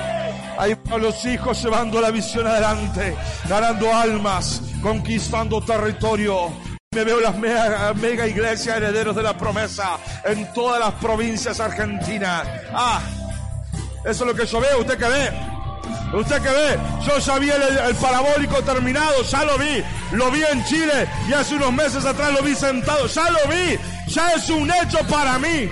Ahí 0.59 0.75
van 0.89 1.03
los 1.03 1.27
hijos 1.27 1.63
llevando 1.63 2.01
la 2.01 2.11
visión 2.11 2.47
adelante, 2.47 3.15
ganando 3.51 3.95
almas, 3.95 4.63
conquistando 4.83 5.63
territorio. 5.63 6.55
Me 6.95 7.05
veo 7.05 7.21
las 7.21 7.37
mega, 7.37 7.93
mega 7.93 8.27
iglesias 8.27 8.79
herederos 8.79 9.15
de 9.15 9.25
la 9.25 9.37
promesa 9.37 9.99
en 10.25 10.51
todas 10.55 10.81
las 10.81 10.95
provincias 10.95 11.61
argentinas. 11.61 12.49
Ah, 12.73 13.20
eso 14.05 14.11
es 14.11 14.21
lo 14.21 14.35
que 14.35 14.47
yo 14.47 14.61
veo. 14.61 14.81
¿Usted 14.81 14.99
qué 14.99 15.07
ve? 15.07 15.31
¿Usted 16.13 16.43
qué 16.43 16.49
ve? 16.49 16.79
Yo 17.07 17.19
ya 17.19 17.39
vi 17.39 17.51
el, 17.51 17.63
el 17.63 17.95
parabólico 17.97 18.63
terminado, 18.63 19.23
ya 19.23 19.45
lo 19.45 19.59
vi. 19.59 19.83
Lo 20.13 20.31
vi 20.31 20.43
en 20.43 20.65
Chile 20.65 21.09
y 21.29 21.33
hace 21.33 21.55
unos 21.55 21.73
meses 21.73 22.05
atrás 22.05 22.33
lo 22.33 22.43
vi 22.43 22.55
sentado. 22.55 23.07
Ya 23.07 23.31
lo 23.31 23.49
vi. 23.49 23.79
Ya 24.09 24.31
es 24.31 24.49
un 24.51 24.71
hecho 24.71 24.99
para 25.09 25.39
mí. 25.39 25.71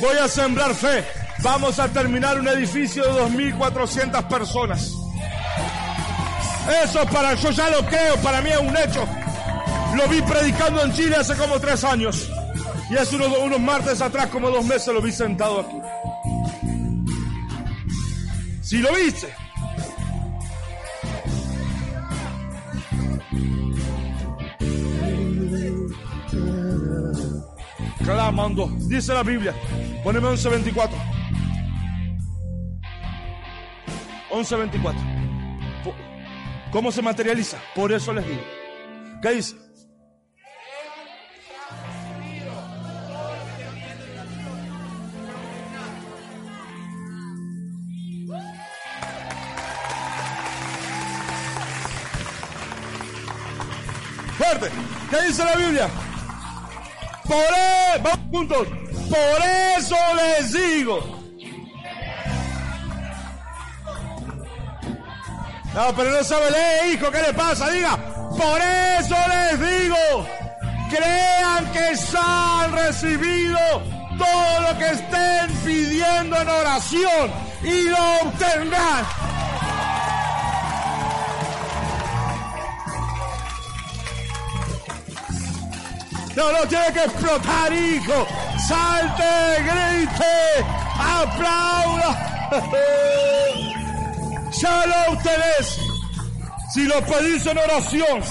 Voy 0.00 0.16
a 0.16 0.28
sembrar 0.28 0.74
fe. 0.74 1.04
Vamos 1.40 1.78
a 1.78 1.88
terminar 1.88 2.38
un 2.38 2.48
edificio 2.48 3.02
de 3.02 3.22
2.400 3.22 4.28
personas. 4.28 4.92
Eso 6.84 7.04
para, 7.06 7.34
yo 7.34 7.50
ya 7.50 7.70
lo 7.70 7.86
creo, 7.86 8.16
para 8.16 8.42
mí 8.42 8.50
es 8.50 8.58
un 8.58 8.76
hecho. 8.76 9.08
Lo 9.96 10.06
vi 10.08 10.20
predicando 10.20 10.82
en 10.82 10.92
Chile 10.92 11.16
hace 11.16 11.34
como 11.36 11.58
tres 11.58 11.82
años. 11.82 12.28
Y 12.90 12.96
hace 12.96 13.16
unos, 13.16 13.36
unos 13.38 13.60
martes 13.60 14.00
atrás, 14.00 14.26
como 14.28 14.50
dos 14.50 14.64
meses, 14.64 14.92
lo 14.92 15.02
vi 15.02 15.12
sentado 15.12 15.60
aquí. 15.60 15.76
Si 18.62 18.78
lo 18.78 18.92
viste. 18.94 19.28
Clamando. 28.04 28.68
Dice 28.88 29.12
la 29.14 29.22
Biblia. 29.22 29.54
Poneme 30.02 30.28
11.24. 30.28 30.88
11.24. 34.30 34.94
Po- 35.84 35.94
¿Cómo 36.70 36.92
se 36.92 37.02
materializa? 37.02 37.58
Por 37.74 37.92
eso 37.92 38.12
les 38.12 38.26
digo. 38.26 38.42
¿Qué 39.22 39.30
dice? 39.32 39.56
¿Qué 55.10 55.22
dice 55.26 55.44
la 55.44 55.56
Biblia? 55.56 55.88
Por 57.24 57.36
eso, 57.36 58.02
vamos 58.02 58.18
juntos. 58.30 58.68
Por 59.10 59.46
eso 59.76 59.96
les 60.16 60.52
digo. 60.52 61.18
No, 65.74 65.94
pero 65.94 66.10
no 66.10 66.24
sabe 66.24 66.50
leer, 66.50 66.94
hijo, 66.94 67.10
¿qué 67.10 67.22
le 67.22 67.34
pasa? 67.34 67.68
Diga, 67.68 67.96
por 68.30 68.60
eso 68.60 69.16
les 69.28 69.60
digo, 69.60 70.26
crean 70.90 71.72
que 71.72 71.94
ya 71.94 72.64
han 72.64 72.72
recibido 72.72 73.58
todo 74.16 74.60
lo 74.60 74.78
que 74.78 74.90
estén 74.90 75.52
pidiendo 75.64 76.40
en 76.40 76.48
oración 76.48 77.30
y 77.62 77.82
lo 77.82 78.20
obtendrán. 78.22 79.04
No, 86.38 86.52
no, 86.52 86.60
tiene 86.68 86.92
que 86.92 87.02
explotar, 87.02 87.72
hijo. 87.72 88.24
Salte, 88.68 89.60
grite, 89.60 90.64
aplauda. 90.96 92.10
Ya 94.52 94.86
lo 94.86 95.12
obtenés. 95.14 95.80
Si 96.72 96.84
lo 96.84 97.04
pedís 97.06 97.44
en 97.44 97.58
oración, 97.58 98.22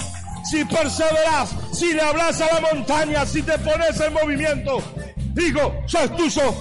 si 0.50 0.64
perseverás, 0.64 1.50
si 1.74 1.92
le 1.94 2.02
hablas 2.02 2.40
a 2.40 2.46
la 2.54 2.74
montaña, 2.74 3.26
si 3.26 3.42
te 3.42 3.60
pones 3.60 4.00
en 4.00 4.14
movimiento, 4.14 4.82
hijo, 5.36 5.76
ya 5.88 6.04
es 6.06 6.16
tuyo. 6.16 6.56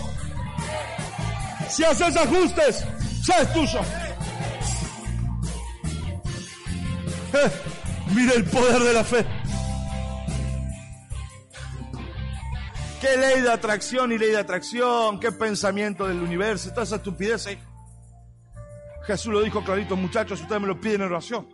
Si 1.68 1.84
haces 1.84 2.16
ajustes, 2.16 2.84
ya 3.24 3.38
es 3.38 3.52
tuyo. 3.52 3.80
Eh, 7.34 7.50
mira 8.16 8.32
el 8.34 8.44
poder 8.46 8.82
de 8.82 8.92
la 8.92 9.04
fe. 9.04 9.35
¿Qué 13.06 13.16
ley 13.16 13.40
de 13.40 13.52
atracción 13.52 14.10
y 14.10 14.18
ley 14.18 14.30
de 14.30 14.38
atracción? 14.38 15.20
¿Qué 15.20 15.30
pensamiento 15.30 16.08
del 16.08 16.20
universo? 16.20 16.70
Toda 16.70 16.82
esa 16.82 16.96
estupidez. 16.96 17.46
¿eh? 17.46 17.58
Jesús 19.06 19.32
lo 19.32 19.42
dijo 19.42 19.62
clarito, 19.62 19.94
muchachos, 19.94 20.40
ustedes 20.40 20.60
me 20.60 20.66
lo 20.66 20.80
piden 20.80 21.02
en 21.02 21.06
oración. 21.06 21.46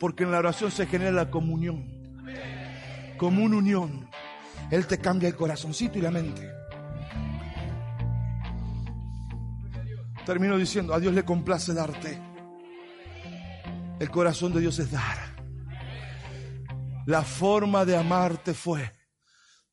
Porque 0.00 0.24
en 0.24 0.32
la 0.32 0.38
oración 0.38 0.72
se 0.72 0.84
genera 0.86 1.12
la 1.12 1.30
comunión. 1.30 1.86
Como 3.18 3.44
una 3.44 3.56
unión. 3.56 4.10
Él 4.72 4.88
te 4.88 4.98
cambia 4.98 5.28
el 5.28 5.36
corazoncito 5.36 5.96
y 5.96 6.02
la 6.02 6.10
mente. 6.10 6.50
Termino 10.24 10.58
diciendo, 10.58 10.92
a 10.92 10.98
Dios 10.98 11.14
le 11.14 11.24
complace 11.24 11.72
darte. 11.72 12.20
El 14.00 14.10
corazón 14.10 14.52
de 14.52 14.60
Dios 14.60 14.76
es 14.80 14.90
dar. 14.90 15.18
La 17.06 17.22
forma 17.22 17.84
de 17.84 17.96
amarte 17.96 18.54
fue 18.54 18.95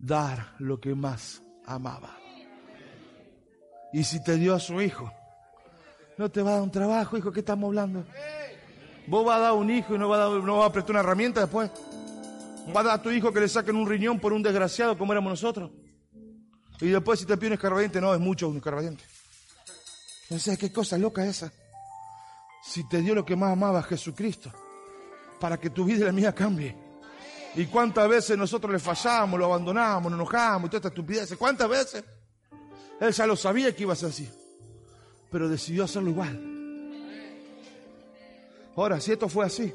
dar 0.04 0.54
lo 0.60 0.80
que 0.80 0.94
más 0.94 1.42
amaba. 1.66 2.18
Y 3.94 4.04
si 4.04 4.22
te 4.22 4.36
dio 4.36 4.54
a 4.54 4.60
su 4.60 4.82
hijo, 4.82 5.12
no 6.18 6.30
te 6.30 6.42
va 6.42 6.52
a 6.52 6.54
dar 6.56 6.62
un 6.64 6.72
trabajo, 6.72 7.18
hijo, 7.18 7.32
¿qué 7.32 7.40
estamos 7.40 7.70
hablando? 7.70 8.06
Vos 9.08 9.26
vas 9.26 9.38
a 9.38 9.40
dar 9.40 9.54
un 9.54 9.70
hijo 9.70 9.96
y 9.96 9.98
no 9.98 10.10
vas 10.10 10.20
a, 10.20 10.30
no 10.30 10.60
vas 10.60 10.70
a 10.70 10.74
prestar 10.74 10.92
una 10.92 11.00
herramienta 11.00 11.42
después. 11.42 11.72
Vas 12.68 12.84
a 12.86 12.88
dar 12.88 13.00
a 13.00 13.02
tu 13.02 13.12
hijo 13.12 13.32
que 13.32 13.40
le 13.40 13.48
saquen 13.48 13.76
un 13.76 13.88
riñón 13.88 14.20
por 14.20 14.34
un 14.34 14.44
desgraciado 14.44 14.98
como 14.98 15.14
éramos 15.14 15.32
nosotros. 15.32 15.72
Y 16.82 16.90
después 16.90 17.20
si 17.20 17.26
te 17.26 17.38
pide 17.38 17.48
un 17.48 17.54
escarbadiente, 17.54 18.02
no, 18.02 18.14
es 18.14 18.20
mucho 18.20 18.50
un 18.50 18.58
escarbadiente. 18.58 19.04
Entonces, 20.24 20.58
qué 20.58 20.72
cosa 20.72 20.98
loca 20.98 21.26
esa. 21.26 21.52
Si 22.64 22.88
te 22.88 23.02
dio 23.02 23.14
lo 23.14 23.26
que 23.26 23.36
más 23.36 23.54
amaba 23.54 23.84
Jesucristo, 23.84 24.52
para 25.40 25.58
que 25.58 25.70
tu 25.70 25.86
vida 25.86 26.00
y 26.00 26.04
la 26.06 26.12
mía 26.12 26.34
cambie. 26.34 26.83
Y 27.56 27.68
cuántas 27.68 28.10
veces 28.10 28.38
nosotros 28.38 28.72
le 28.72 28.80
fallamos, 28.80 29.40
lo 29.40 29.46
abandonamos, 29.46 30.12
nos 30.12 30.20
enojamos, 30.20 30.70
toda 30.70 30.80
esta 30.80 30.88
estupidez. 30.88 31.36
¿Cuántas 31.38 31.70
veces? 31.70 32.04
Él 33.00 33.12
ya 33.12 33.28
lo 33.28 33.36
sabía 33.36 33.76
que 33.76 33.84
iba 33.84 33.94
a 33.94 33.96
ser 33.96 34.10
así. 34.10 34.30
Pero 35.30 35.48
decidió 35.48 35.84
hacerlo 35.84 36.10
igual. 36.10 36.50
Ahora, 38.76 39.00
si 39.00 39.12
esto 39.12 39.30
fue 39.30 39.46
así, 39.46 39.72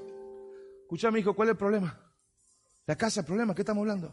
escucha, 0.82 1.16
hijo, 1.16 1.34
¿cuál 1.34 1.48
es 1.48 1.52
el 1.52 1.56
problema? 1.56 2.00
La 2.86 2.96
casa, 2.96 3.24
problema, 3.24 3.54
¿qué 3.54 3.62
estamos 3.62 3.82
hablando? 3.82 4.12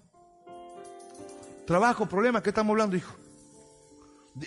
Trabajo, 1.66 2.08
problema, 2.08 2.44
¿qué 2.44 2.50
estamos 2.50 2.72
hablando, 2.72 2.96
hijo? 2.96 3.16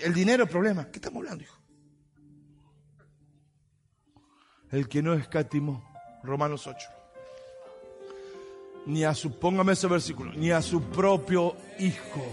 El 0.01 0.15
dinero, 0.15 0.47
problema, 0.47 0.89
¿qué 0.91 0.99
estamos 0.99 1.19
hablando, 1.19 1.43
hijo? 1.43 1.57
El 4.71 4.89
que 4.89 5.03
no 5.03 5.15
escatimó, 5.15 5.83
Romanos 6.23 6.69
8 6.69 6.98
ni 8.89 9.05
a 9.05 9.15
su, 9.15 9.31
póngame 9.31 9.75
ese 9.75 9.87
versículo, 9.87 10.33
ni 10.33 10.51
a 10.51 10.63
su 10.63 10.81
propio 10.81 11.55
hijo. 11.79 12.25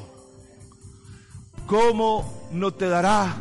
¿Cómo 1.68 2.48
no 2.52 2.72
te 2.72 2.88
dará 2.88 3.36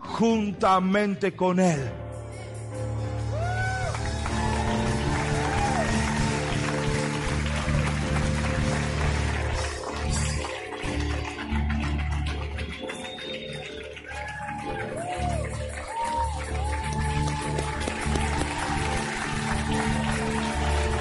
juntamente 0.00 1.36
con 1.36 1.60
él? 1.60 1.88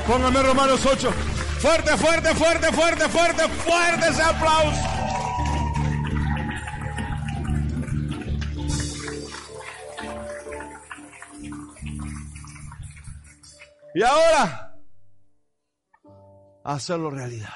Póngame 0.07 0.43
Romanos 0.43 0.85
8. 0.85 1.26
Fuerte, 1.59 1.97
fuerte, 1.97 2.35
fuerte, 2.35 2.71
fuerte, 2.71 3.09
fuerte, 3.09 3.47
fuerte 3.49 4.07
ese 4.09 4.21
aplauso. 4.21 4.97
Y 13.95 14.03
ahora, 14.03 14.75
hacerlo 16.63 17.09
realidad. 17.09 17.49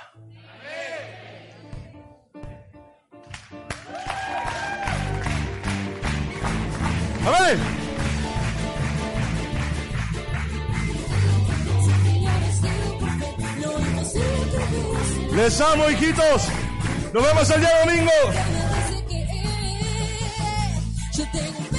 Amén. 7.23 7.80
Les 15.35 15.61
amo, 15.61 15.89
hijitos. 15.89 16.43
Nos 17.13 17.23
vemos 17.23 17.49
el 17.49 17.61
día 17.61 17.79
domingo. 17.85 18.11
Yo 21.13 21.25
tengo 21.31 21.59
un 21.59 21.71